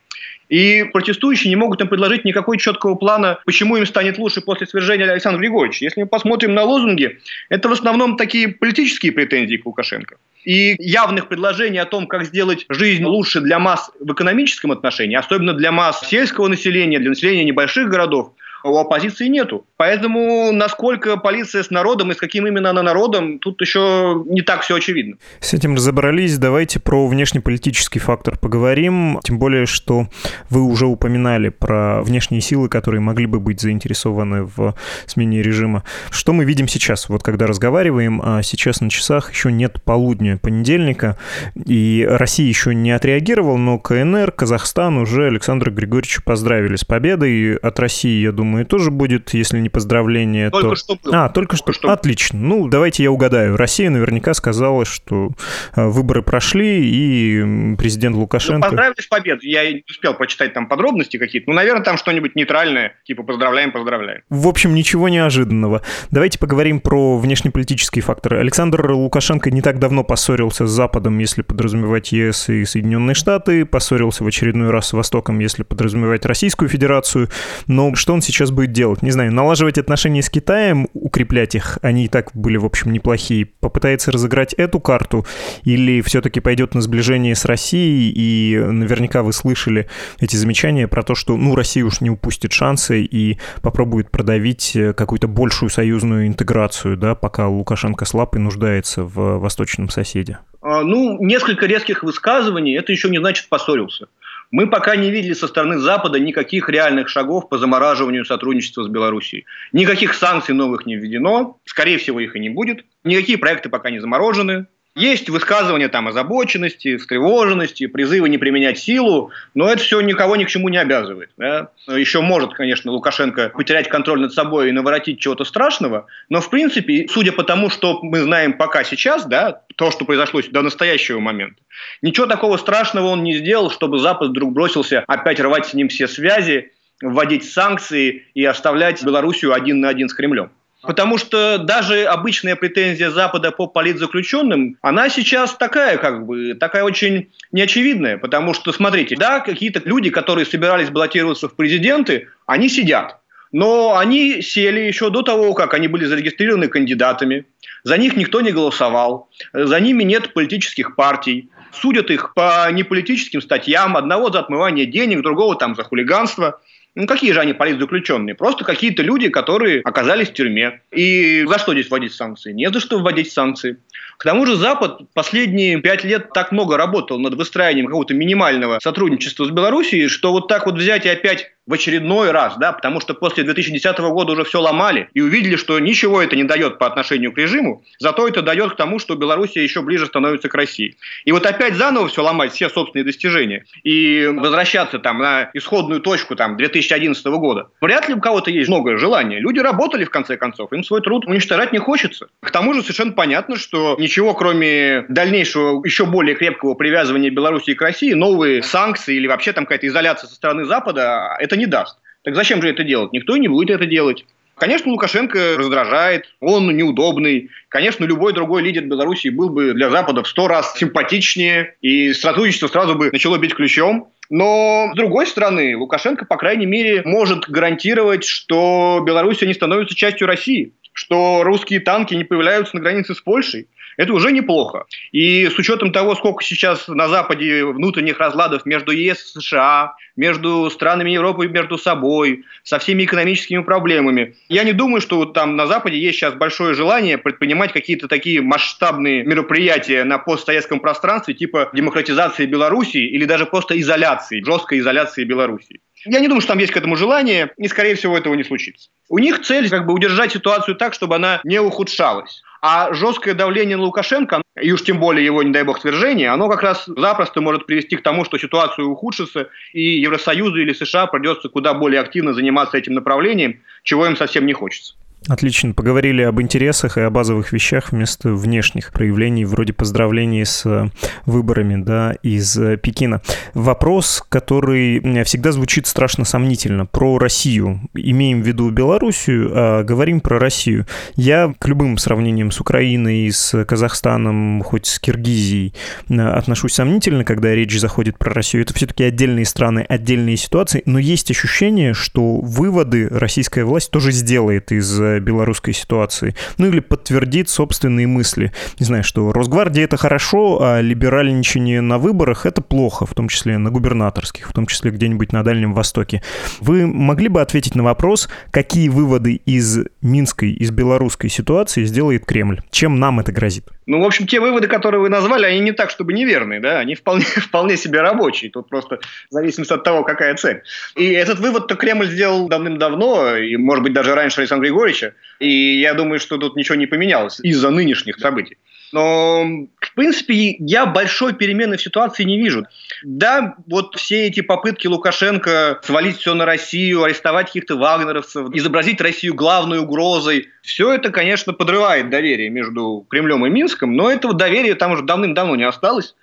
И 0.50 0.84
протестующие 0.94 1.50
не 1.50 1.56
могут 1.56 1.82
им 1.82 1.88
предложить 1.88 2.26
никакой 2.26 2.58
четкого 2.58 2.96
плана, 2.96 3.40
почему 3.46 3.78
им 3.78 3.86
станет 3.86 4.18
лучше 4.18 4.42
после 4.42 4.68
свержения 4.68 5.10
Александра 5.12 5.40
Григорьевича. 5.40 5.86
Если 5.86 6.02
мы 6.02 6.08
посмотрим 6.08 6.54
на 6.54 6.64
лозунги, 6.64 7.20
это 7.50 7.70
в 7.70 7.72
основном 7.72 8.18
такие 8.18 8.50
политические 8.50 9.12
претензии 9.12 9.58
к 9.58 9.66
Лукашенко. 9.66 10.18
И 10.44 10.76
явных 10.78 11.28
предложений 11.28 11.80
о 11.80 11.86
том, 11.86 12.06
как 12.06 12.26
сделать 12.26 12.66
жизнь 12.70 13.04
лучше 13.04 13.42
для 13.42 13.58
масс 13.58 13.90
в 14.00 14.14
экономическом 14.14 14.72
отношении, 14.72 15.16
особенно 15.16 15.54
для 15.54 15.72
масс 15.72 16.08
сельского 16.08 16.48
населения, 16.48 17.00
для 17.00 17.10
населения 17.10 17.44
небольших 17.44 17.90
городов, 17.90 18.34
у 18.66 18.78
оппозиции 18.78 19.28
нету. 19.28 19.66
Поэтому 19.78 20.52
насколько 20.52 21.18
полиция 21.18 21.64
с 21.64 21.70
народом 21.70 22.12
и 22.12 22.16
с 22.16 22.18
каким 22.18 22.48
именно 22.48 22.72
она 22.72 22.82
народом, 22.82 23.40
тут 23.40 23.62
еще 23.62 24.24
не 24.26 24.42
так 24.42 24.62
все 24.62 24.76
очевидно. 24.76 25.18
С 25.40 25.54
этим 25.54 25.76
разобрались. 25.76 26.38
Давайте 26.38 26.80
про 26.80 27.08
внешнеполитический 27.08 28.02
фактор 28.02 28.38
поговорим. 28.38 29.20
Тем 29.24 29.38
более, 29.38 29.66
что 29.66 30.08
вы 30.50 30.62
уже 30.62 30.86
упоминали 30.88 31.50
про 31.50 32.02
внешние 32.02 32.42
силы, 32.42 32.70
которые 32.70 33.02
могли 33.02 33.26
бы 33.26 33.40
быть 33.40 33.62
заинтересованы 33.62 34.44
в 34.44 34.76
смене 35.06 35.42
режима. 35.42 35.84
Что 36.10 36.34
мы 36.34 36.46
видим 36.46 36.68
сейчас? 36.68 37.10
Вот 37.10 37.24
когда 37.24 37.48
разговариваем, 37.48 38.22
а 38.24 38.42
сейчас 38.42 38.82
на 38.82 38.90
часах 38.90 39.32
еще 39.32 39.52
нет 39.52 39.82
полудня 39.84 40.38
понедельника, 40.38 41.18
и 41.66 42.06
Россия 42.10 42.48
еще 42.48 42.74
не 42.74 42.92
отреагировала, 42.92 43.58
но 43.58 43.78
КНР, 43.78 44.32
Казахстан 44.32 44.98
уже 44.98 45.28
Александра 45.28 45.72
Григорьевича 45.72 46.22
поздравили 46.24 46.76
с 46.76 46.86
победой. 46.86 47.58
От 47.58 47.80
России, 47.80 48.22
я 48.22 48.32
думаю, 48.32 48.55
тоже 48.64 48.92
будет, 48.92 49.34
если 49.34 49.60
не 49.60 49.70
поздравление, 49.70 50.50
только 50.50 50.70
то... 50.70 50.76
Что 50.76 50.98
было. 51.02 51.26
А, 51.26 51.30
только, 51.30 51.58
только 51.58 51.74
что. 51.74 51.74
что. 51.74 51.92
Отлично. 51.92 52.40
Ну, 52.40 52.68
давайте 52.68 53.04
я 53.04 53.12
угадаю. 53.12 53.58
Россия 53.58 53.90
наверняка 53.90 54.34
сказала, 54.34 54.86
что 54.86 55.32
э, 55.76 55.88
выборы 55.88 56.22
прошли, 56.22 56.88
и 56.88 57.76
президент 57.76 58.16
Лукашенко... 58.16 58.68
Ну, 58.68 58.72
поздравили 58.72 59.02
с 59.02 59.08
победой. 59.08 59.50
Я 59.50 59.72
не 59.72 59.84
успел 59.90 60.14
почитать 60.14 60.54
там 60.54 60.68
подробности 60.68 61.18
какие-то. 61.18 61.50
Ну, 61.50 61.56
наверное, 61.56 61.84
там 61.84 61.98
что-нибудь 61.98 62.36
нейтральное, 62.36 62.94
типа 63.04 63.24
поздравляем, 63.24 63.72
поздравляем. 63.72 64.22
В 64.30 64.48
общем, 64.48 64.76
ничего 64.76 65.10
неожиданного. 65.10 65.82
Давайте 66.12 66.40
поговорим 66.40 66.80
про 66.80 67.18
внешнеполитические 67.18 68.04
факторы. 68.04 68.40
Александр 68.40 68.92
Лукашенко 68.92 69.52
не 69.52 69.62
так 69.62 69.80
давно 69.80 70.04
поссорился 70.04 70.68
с 70.68 70.72
Западом, 70.72 71.18
если 71.20 71.42
подразумевать 71.42 72.12
ЕС 72.12 72.50
и 72.50 72.66
Соединенные 72.66 73.16
Штаты, 73.16 73.66
поссорился 73.66 74.24
в 74.24 74.28
очередной 74.28 74.70
раз 74.70 74.90
с 74.90 74.94
Востоком, 74.94 75.40
если 75.40 75.64
подразумевать 75.64 76.26
Российскую 76.26 76.70
Федерацию. 76.70 77.30
Но 77.68 77.96
что 77.96 78.14
он 78.14 78.22
сейчас 78.22 78.35
будет 78.52 78.72
делать? 78.72 79.02
Не 79.02 79.12
знаю, 79.12 79.34
налаживать 79.34 79.78
отношения 79.78 80.22
с 80.22 80.30
Китаем, 80.30 80.88
укреплять 80.94 81.56
их, 81.56 81.80
они 81.82 82.06
и 82.06 82.08
так 82.08 82.32
были, 82.34 82.58
в 82.58 82.66
общем, 82.66 82.92
неплохие. 82.92 83.46
Попытается 83.46 84.12
разыграть 84.12 84.54
эту 84.54 84.80
карту 84.80 85.26
или 85.64 86.02
все-таки 86.02 86.40
пойдет 86.40 86.76
на 86.76 86.82
сближение 86.82 87.36
с 87.36 87.46
Россией, 87.46 88.12
и 88.16 88.58
наверняка 88.58 89.24
вы 89.24 89.34
слышали 89.34 89.88
эти 90.20 90.36
замечания 90.36 90.88
про 90.88 91.04
то, 91.04 91.16
что, 91.16 91.38
ну, 91.38 91.56
Россия 91.56 91.86
уж 91.86 92.02
не 92.02 92.10
упустит 92.10 92.52
шансы 92.52 93.02
и 93.02 93.40
попробует 93.62 94.12
продавить 94.12 94.78
какую-то 94.96 95.28
большую 95.28 95.70
союзную 95.70 96.28
интеграцию, 96.28 96.98
да, 96.98 97.16
пока 97.16 97.48
Лукашенко 97.48 98.06
слаб 98.06 98.36
и 98.36 98.40
нуждается 98.40 99.04
в 99.04 99.40
восточном 99.40 99.90
соседе. 99.90 100.40
А, 100.62 100.82
ну, 100.82 101.24
несколько 101.24 101.68
резких 101.68 102.04
высказываний, 102.04 102.76
это 102.76 102.92
еще 102.92 103.10
не 103.10 103.20
значит 103.20 103.50
поссорился. 103.50 104.08
Мы 104.52 104.68
пока 104.68 104.96
не 104.96 105.12
видели 105.12 105.34
со 105.34 105.48
стороны 105.48 105.80
Запада 105.80 106.20
никаких 106.20 106.70
реальных 106.70 107.10
шагов 107.10 107.50
по 107.50 107.58
замораживанию 107.58 108.26
сотрудничества 108.26 108.84
с 108.84 108.88
Белоруссией. 108.88 109.46
Никаких 109.74 110.14
санкций 110.14 110.54
новых 110.54 110.86
не 110.86 110.96
введено, 110.96 111.60
скорее 111.66 111.98
всего 111.98 112.20
их 112.20 112.36
и 112.36 112.40
не 112.40 112.50
будет. 112.50 112.86
Никакие 113.04 113.38
проекты 113.38 113.70
пока 113.70 113.90
не 113.90 114.00
заморожены. 114.00 114.68
Есть 114.96 115.30
высказывания 115.30 115.90
там 115.90 116.08
озабоченности, 116.08 116.96
встревоженности, 116.96 117.86
призывы 117.86 118.30
не 118.30 118.38
применять 118.38 118.80
силу, 118.80 119.32
но 119.54 119.70
это 119.70 119.84
все 119.84 120.00
никого 120.00 120.38
ни 120.38 120.46
к 120.46 120.48
чему 120.48 120.70
не 120.70 120.78
обязывает. 120.78 121.32
Да? 121.36 121.72
Еще 121.88 122.22
может, 122.22 122.54
конечно, 122.54 122.94
Лукашенко 122.94 123.50
потерять 123.50 123.90
контроль 123.90 124.22
над 124.22 124.34
собой 124.34 124.70
и 124.70 124.72
наворотить 124.72 125.20
чего-то 125.20 125.44
страшного, 125.44 126.08
но 126.30 126.40
в 126.40 126.50
принципе, 126.50 127.08
судя 127.10 127.34
по 127.34 127.44
тому, 127.44 127.70
что 127.70 128.00
мы 128.04 128.22
знаем 128.22 128.54
пока 128.54 128.86
сейчас, 128.86 129.26
да, 129.26 129.64
то, 129.76 129.92
что 129.92 130.06
произошло 130.06 130.42
до 130.50 130.62
настоящего 130.62 131.20
момента, 131.20 131.62
ничего 132.02 132.26
такого 132.26 132.56
страшного 132.56 133.08
он 133.08 133.22
не 133.22 133.36
сделал, 133.36 133.70
чтобы 133.72 134.00
Запад 134.00 134.30
вдруг 134.30 134.54
бросился 134.54 135.04
опять 135.08 135.42
рвать 135.42 135.66
с 135.66 135.74
ним 135.74 135.90
все 135.90 136.08
связи, 136.08 136.72
вводить 137.02 137.44
санкции 137.44 138.28
и 138.34 138.46
оставлять 138.46 139.04
Белоруссию 139.04 139.54
один 139.54 139.82
на 139.82 139.90
один 139.90 140.08
с 140.08 140.14
Кремлем. 140.14 140.52
Потому 140.88 141.18
что 141.18 141.58
даже 141.58 142.04
обычная 142.06 142.56
претензия 142.56 143.12
Запада 143.12 143.52
по 143.52 143.68
политзаключенным, 143.68 144.78
она 144.82 145.10
сейчас 145.10 145.56
такая, 145.56 145.98
как 145.98 146.26
бы, 146.26 146.54
такая 146.54 146.84
очень 146.84 147.30
неочевидная. 147.52 148.18
Потому 148.18 148.54
что, 148.54 148.72
смотрите, 148.72 149.16
да, 149.16 149.40
какие-то 149.40 149.82
люди, 149.86 150.10
которые 150.10 150.46
собирались 150.46 150.90
баллотироваться 150.90 151.50
в 151.50 151.56
президенты, 151.56 152.30
они 152.46 152.70
сидят. 152.70 153.20
Но 153.52 153.98
они 153.98 154.42
сели 154.42 154.82
еще 154.82 155.10
до 155.10 155.22
того, 155.22 155.54
как 155.54 155.74
они 155.74 155.88
были 155.88 156.06
зарегистрированы 156.06 156.68
кандидатами. 156.68 157.46
За 157.84 157.98
них 157.98 158.16
никто 158.16 158.42
не 158.42 158.52
голосовал. 158.52 159.30
За 159.54 159.80
ними 159.80 160.04
нет 160.04 160.34
политических 160.34 160.96
партий. 160.96 161.50
Судят 161.72 162.10
их 162.10 162.34
по 162.34 162.70
неполитическим 162.72 163.42
статьям. 163.42 163.96
Одного 163.96 164.30
за 164.30 164.40
отмывание 164.40 164.86
денег, 164.86 165.22
другого 165.22 165.56
там 165.56 165.76
за 165.76 165.84
хулиганство. 165.84 166.60
Ну, 166.96 167.08
какие 167.08 167.34
же 167.34 167.42
они 167.42 167.52
политзаключенные? 167.52 168.36
Просто 168.36 168.64
какие-то 168.64 169.04
люди, 169.04 169.28
которые 169.28 169.82
оказались 169.82 170.30
в 170.30 170.34
тюрьме. 170.34 170.82
И 170.92 171.44
за 171.46 171.60
что 171.60 171.74
здесь 171.74 171.90
вводить 171.90 172.14
санкции? 172.14 172.54
Не 172.54 172.72
за 172.72 172.80
что 172.80 173.00
вводить 173.00 173.32
санкции. 173.32 173.78
К 174.18 174.24
тому 174.24 174.46
же 174.46 174.56
Запад 174.56 175.02
последние 175.14 175.80
пять 175.82 176.04
лет 176.04 176.34
так 176.34 176.52
много 176.52 176.78
работал 176.78 177.20
над 177.20 177.36
выстраиванием 177.36 177.88
какого-то 177.88 178.14
минимального 178.14 178.80
сотрудничества 178.82 179.46
с 179.46 179.50
Белоруссией, 179.50 180.08
что 180.08 180.32
вот 180.32 180.48
так 180.48 180.66
вот 180.66 180.76
взять 180.76 181.06
и 181.06 181.10
опять 181.10 181.52
в 181.68 181.74
очередной 181.74 182.32
раз, 182.32 182.58
да, 182.58 182.72
потому 182.74 183.00
что 183.00 183.14
после 183.14 183.44
2010 183.44 183.98
года 183.98 184.34
уже 184.34 184.44
все 184.44 184.62
ломали 184.62 185.10
и 185.14 185.22
увидели, 185.22 185.56
что 185.56 185.80
ничего 185.80 186.22
это 186.22 186.36
не 186.36 186.44
дает 186.44 186.78
по 186.78 186.86
отношению 186.86 187.32
к 187.32 187.38
режиму, 187.38 187.84
зато 187.98 188.28
это 188.28 188.42
дает 188.42 188.74
к 188.74 188.76
тому, 188.76 189.00
что 189.00 189.16
Белоруссия 189.16 189.64
еще 189.64 189.82
ближе 189.82 190.06
становится 190.06 190.48
к 190.48 190.54
России. 190.54 190.96
И 191.24 191.32
вот 191.32 191.46
опять 191.46 191.76
заново 191.76 192.08
все 192.08 192.22
ломать, 192.22 192.54
все 192.54 192.70
собственные 192.70 193.06
достижения, 193.06 193.66
и 193.84 194.32
возвращаться 194.32 195.00
там 195.00 195.18
на 195.18 195.50
исходную 195.54 196.02
точку 196.02 196.36
там 196.36 196.56
2011 196.56 197.26
года, 197.26 197.70
вряд 197.82 198.08
ли 198.08 198.14
у 198.14 198.20
кого-то 198.20 198.52
есть 198.52 198.70
много 198.70 198.98
желания. 198.98 199.40
Люди 199.40 199.60
работали 199.60 200.04
в 200.04 200.12
конце 200.12 200.38
концов, 200.38 200.72
им 200.72 200.84
свой 200.84 201.02
труд 201.02 201.26
уничтожать 201.26 201.74
не 201.74 201.80
хочется. 201.80 202.28
К 202.42 202.52
тому 202.52 202.74
же 202.74 202.82
совершенно 202.82 203.14
понятно, 203.14 203.58
что 203.58 203.96
ничего 204.06 204.36
кроме 204.36 205.06
дальнейшего 205.10 205.84
еще 205.84 206.06
более 206.06 206.36
крепкого 206.36 206.76
привязывания 206.76 207.32
Белоруссии 207.32 207.74
к 207.74 207.82
России, 207.82 208.14
новые 208.14 208.62
санкции 208.62 209.16
или 209.16 209.28
вообще 209.28 209.52
там 209.52 209.66
какая-то 209.66 209.88
изоляция 209.88 210.28
со 210.28 210.36
стороны 210.36 210.66
Запада, 210.66 211.36
это 211.40 211.58
не 211.58 211.66
даст. 211.66 211.98
Так 212.24 212.36
зачем 212.36 212.62
же 212.62 212.70
это 212.70 212.84
делать? 212.84 213.14
Никто 213.14 213.36
не 213.38 213.48
будет 213.48 213.72
это 213.72 213.86
делать. 213.86 214.26
Конечно, 214.58 214.92
Лукашенко 214.92 215.56
раздражает, 215.58 216.34
он 216.40 216.76
неудобный. 216.76 217.50
Конечно, 217.68 218.06
любой 218.06 218.32
другой 218.32 218.62
лидер 218.62 218.86
Беларуси 218.86 219.28
был 219.28 219.50
бы 219.50 219.74
для 219.74 219.90
Запада 219.90 220.24
в 220.24 220.28
сто 220.28 220.48
раз 220.48 220.78
симпатичнее, 220.78 221.76
и 221.82 222.14
сотрудничество 222.14 222.68
сразу 222.68 222.96
бы 222.96 223.10
начало 223.12 223.38
бить 223.38 223.54
ключом. 223.54 224.10
Но, 224.30 224.92
с 224.94 224.96
другой 224.96 225.28
стороны, 225.28 225.76
Лукашенко, 225.76 226.26
по 226.26 226.38
крайней 226.38 226.66
мере, 226.66 227.02
может 227.06 227.50
гарантировать, 227.50 228.24
что 228.24 229.04
Беларусь 229.06 229.42
не 229.42 229.54
становится 229.54 229.94
частью 229.96 230.26
России, 230.26 230.72
что 230.94 231.44
русские 231.44 231.82
танки 231.82 232.16
не 232.16 232.24
появляются 232.24 232.76
на 232.78 232.82
границе 232.82 233.14
с 233.14 233.20
Польшей, 233.20 233.68
это 233.98 234.14
уже 234.14 234.32
неплохо. 234.32 234.86
И 235.12 235.48
с 235.48 235.58
учетом 235.58 235.92
того, 235.92 236.16
сколько 236.16 236.44
сейчас 236.44 236.88
на 236.88 237.08
Западе 237.08 237.66
внутренних 237.66 238.20
разладов 238.20 238.66
между 238.66 238.92
ЕС 238.92 239.36
и 239.36 239.40
США, 239.40 239.96
между 240.16 240.70
странами 240.70 241.12
Европы 241.12 241.48
между 241.48 241.78
собой, 241.78 242.44
со 242.64 242.80
всеми 242.80 243.04
экономическими 243.04 243.62
проблемами, 243.62 244.36
я 244.50 244.64
не 244.64 244.74
думаю, 244.74 245.02
что 245.02 245.26
там 245.26 245.56
на 245.56 245.68
Западе 245.68 245.98
есть 245.98 246.18
сейчас 246.18 246.34
большое 246.34 246.74
желание 246.74 247.18
предпринимать 247.18 247.74
какие-то 247.74 248.08
такие 248.08 248.42
масштабные 248.42 249.24
мероприятия 249.24 250.04
на 250.04 250.18
постсоветском 250.18 250.80
пространстве, 250.80 251.34
типа 251.34 251.70
демократизации 251.74 252.46
Белоруссии 252.46 253.06
или 253.06 253.26
даже 253.26 253.46
просто 253.46 253.80
изоляции, 253.80 254.44
жесткой 254.44 254.80
изоляции 254.80 255.24
Белоруссии. 255.24 255.80
Я 256.06 256.20
не 256.20 256.28
думаю, 256.28 256.42
что 256.42 256.50
там 256.50 256.60
есть 256.60 256.72
к 256.72 256.78
этому 256.78 256.96
желание, 256.96 257.52
и, 257.58 257.68
скорее 257.68 257.96
всего, 257.96 258.16
этого 258.16 258.36
не 258.36 258.44
случится. 258.44 258.90
У 259.10 259.18
них 259.18 259.42
цель 259.42 259.70
как 259.70 259.88
бы 259.88 259.94
удержать 259.94 260.32
ситуацию 260.32 260.76
так, 260.76 260.94
чтобы 260.94 261.16
она 261.16 261.42
не 261.44 261.60
ухудшалась. 261.60 262.44
А 262.68 262.92
жесткое 262.96 263.36
давление 263.36 263.78
на 263.78 263.84
Лукашенко, 263.84 264.42
и 264.60 264.72
уж 264.72 264.82
тем 264.82 265.00
более 265.00 265.24
его, 265.24 265.44
не 265.44 265.52
дай 265.52 265.62
бог, 265.62 265.80
свержение, 265.80 266.30
оно 266.30 266.50
как 266.50 266.64
раз 266.64 266.86
запросто 266.88 267.40
может 267.40 267.68
привести 267.68 267.96
к 267.96 268.02
тому, 268.02 268.26
что 268.26 268.40
ситуация 268.40 268.86
ухудшится, 268.86 269.50
и 269.72 270.00
Евросоюзу 270.00 270.58
или 270.58 270.74
США 270.74 271.06
придется 271.06 271.48
куда 271.48 271.76
более 271.76 272.02
активно 272.02 272.34
заниматься 272.34 272.76
этим 272.76 272.96
направлением, 272.96 273.62
чего 273.84 274.08
им 274.08 274.18
совсем 274.18 274.48
не 274.48 274.54
хочется. 274.54 274.96
Отлично. 275.28 275.74
Поговорили 275.74 276.22
об 276.22 276.40
интересах 276.40 276.98
и 276.98 277.02
о 277.02 277.10
базовых 277.10 277.52
вещах 277.52 277.92
вместо 277.92 278.34
внешних 278.34 278.92
проявлений, 278.92 279.44
вроде 279.44 279.74
поздравлений 279.74 280.46
с 280.46 280.64
э, 280.66 280.90
выборами 281.26 281.82
да, 281.82 282.14
из 282.22 282.56
э, 282.58 282.78
Пекина. 282.78 283.22
Вопрос, 283.56 284.24
который 284.30 285.24
всегда 285.24 285.52
звучит 285.52 285.88
страшно 285.88 286.26
сомнительно, 286.26 286.86
про 286.86 287.18
Россию. 287.18 287.82
Имеем 287.96 288.44
в 288.44 288.48
виду 288.48 288.70
Белоруссию, 288.70 289.52
а 289.52 289.84
говорим 289.84 290.20
про 290.20 290.38
Россию. 290.38 290.86
Я 291.16 291.56
к 291.58 291.68
любым 291.68 291.98
сравнениям 291.98 292.52
с 292.52 292.62
Украиной, 292.62 293.32
с 293.32 293.66
Казахстаном, 293.66 294.62
хоть 294.62 294.86
с 294.86 295.00
Киргизией 295.00 295.74
э, 296.08 296.22
отношусь 296.22 296.74
сомнительно, 296.74 297.24
когда 297.24 297.56
речь 297.56 297.80
заходит 297.80 298.20
про 298.20 298.32
Россию. 298.32 298.62
Это 298.62 298.76
все-таки 298.76 299.04
отдельные 299.04 299.46
страны, 299.46 299.88
отдельные 299.90 300.38
ситуации, 300.38 300.84
но 300.86 301.00
есть 301.00 301.32
ощущение, 301.32 301.96
что 301.96 302.42
выводы 302.42 303.08
российская 303.10 303.64
власть 303.64 303.90
тоже 303.90 304.12
сделает 304.12 304.72
из 304.72 305.00
белорусской 305.20 305.74
ситуации. 305.74 306.36
Ну 306.58 306.68
или 306.68 306.80
подтвердит 306.80 307.50
собственные 307.50 308.08
мысли. 308.08 308.52
Не 308.80 308.86
знаю, 308.86 309.04
что 309.04 309.32
Росгвардия 309.32 309.84
это 309.84 309.98
хорошо, 309.98 310.60
а 310.62 310.82
либеральничание 310.82 311.82
на 311.82 311.98
выборах 311.98 312.46
это 312.46 312.62
плохо, 312.62 313.06
в 313.06 313.14
том 313.14 313.28
числе 313.28 313.58
на 313.58 313.70
губернаторских, 313.70 314.50
в 314.50 314.54
том 314.54 314.66
числе 314.68 314.92
где-нибудь 314.92 315.32
на 315.32 315.44
Дальнем 315.44 315.74
Востоке. 315.74 316.22
Вы 316.60 316.88
могли 316.88 317.28
бы 317.28 317.42
ответить 317.42 317.76
на 317.76 317.84
вопрос, 317.84 318.30
какие 318.52 318.90
выводы 318.90 319.36
из 319.46 319.80
минской, 320.02 320.52
из 320.52 320.72
белорусской 320.72 321.30
ситуации 321.30 321.84
сделает 321.86 322.26
Кремль? 322.26 322.62
Чем 322.72 323.00
нам 323.00 323.20
это 323.20 323.32
грозит? 323.32 323.75
Ну, 323.86 324.02
в 324.02 324.06
общем, 324.06 324.26
те 324.26 324.40
выводы, 324.40 324.68
которые 324.68 325.02
вы 325.02 325.10
назвали, 325.10 325.46
они 325.46 325.60
не 325.60 325.72
так, 325.72 325.90
чтобы 325.90 326.14
неверные, 326.14 326.60
да, 326.60 326.80
они 326.80 326.96
вполне, 326.96 327.24
вполне 327.36 327.78
себе 327.78 328.02
рабочие. 328.02 328.52
Тут 328.52 328.70
просто 328.70 329.00
в 329.30 329.34
зависимости 329.34 329.74
от 329.74 329.84
того, 329.84 330.04
какая 330.04 330.36
цель. 330.36 330.64
И 330.96 331.12
этот 331.12 331.40
вывод-то 331.40 331.76
Кремль 331.76 332.08
сделал 332.08 332.48
давным-давно, 332.48 333.38
и, 333.38 333.56
может 333.58 333.84
быть, 333.84 333.94
даже 333.94 334.16
раньше 334.16 334.42
Александра 334.42 334.66
Григорьевича. 334.66 335.14
И 335.40 335.80
я 335.80 335.94
думаю, 335.94 336.20
что 336.20 336.38
тут 336.38 336.56
ничего 336.56 336.76
не 336.76 336.88
поменялось 336.88 337.40
из-за 337.42 337.70
нынешних 337.70 338.18
событий. 338.18 338.58
Но, 338.92 339.68
принципе, 339.96 340.56
я 340.60 340.86
большой 340.86 341.34
перемены 341.34 341.78
в 341.78 341.82
ситуации 341.82 342.24
не 342.24 342.38
вижу. 342.38 342.68
Да, 343.04 343.56
вот 343.68 343.96
все 343.96 344.28
эти 344.28 344.42
попытки 344.42 344.88
Лукашенко 344.88 345.80
свалить 345.84 346.18
все 346.18 346.34
на 346.34 346.46
Россию, 346.46 347.04
арестовать 347.04 347.48
каких-то 347.48 347.76
вагнеровцев, 347.76 348.50
изобразить 348.54 349.02
Россию 349.02 349.34
главной 349.34 349.80
угрозой, 349.80 350.50
все 350.62 350.94
это, 350.94 351.12
конечно, 351.12 351.54
подрывает 351.54 352.10
доверие 352.10 352.50
между 352.50 353.06
Кремлем 353.10 353.46
и 353.46 353.50
Минском, 353.50 353.96
но 353.96 354.12
этого 354.12 354.34
доверия 354.34 354.76
там 354.76 354.92
уже 354.92 355.04
давным-давно 355.04 355.56
не 355.56 355.64
осталось, 355.64 356.16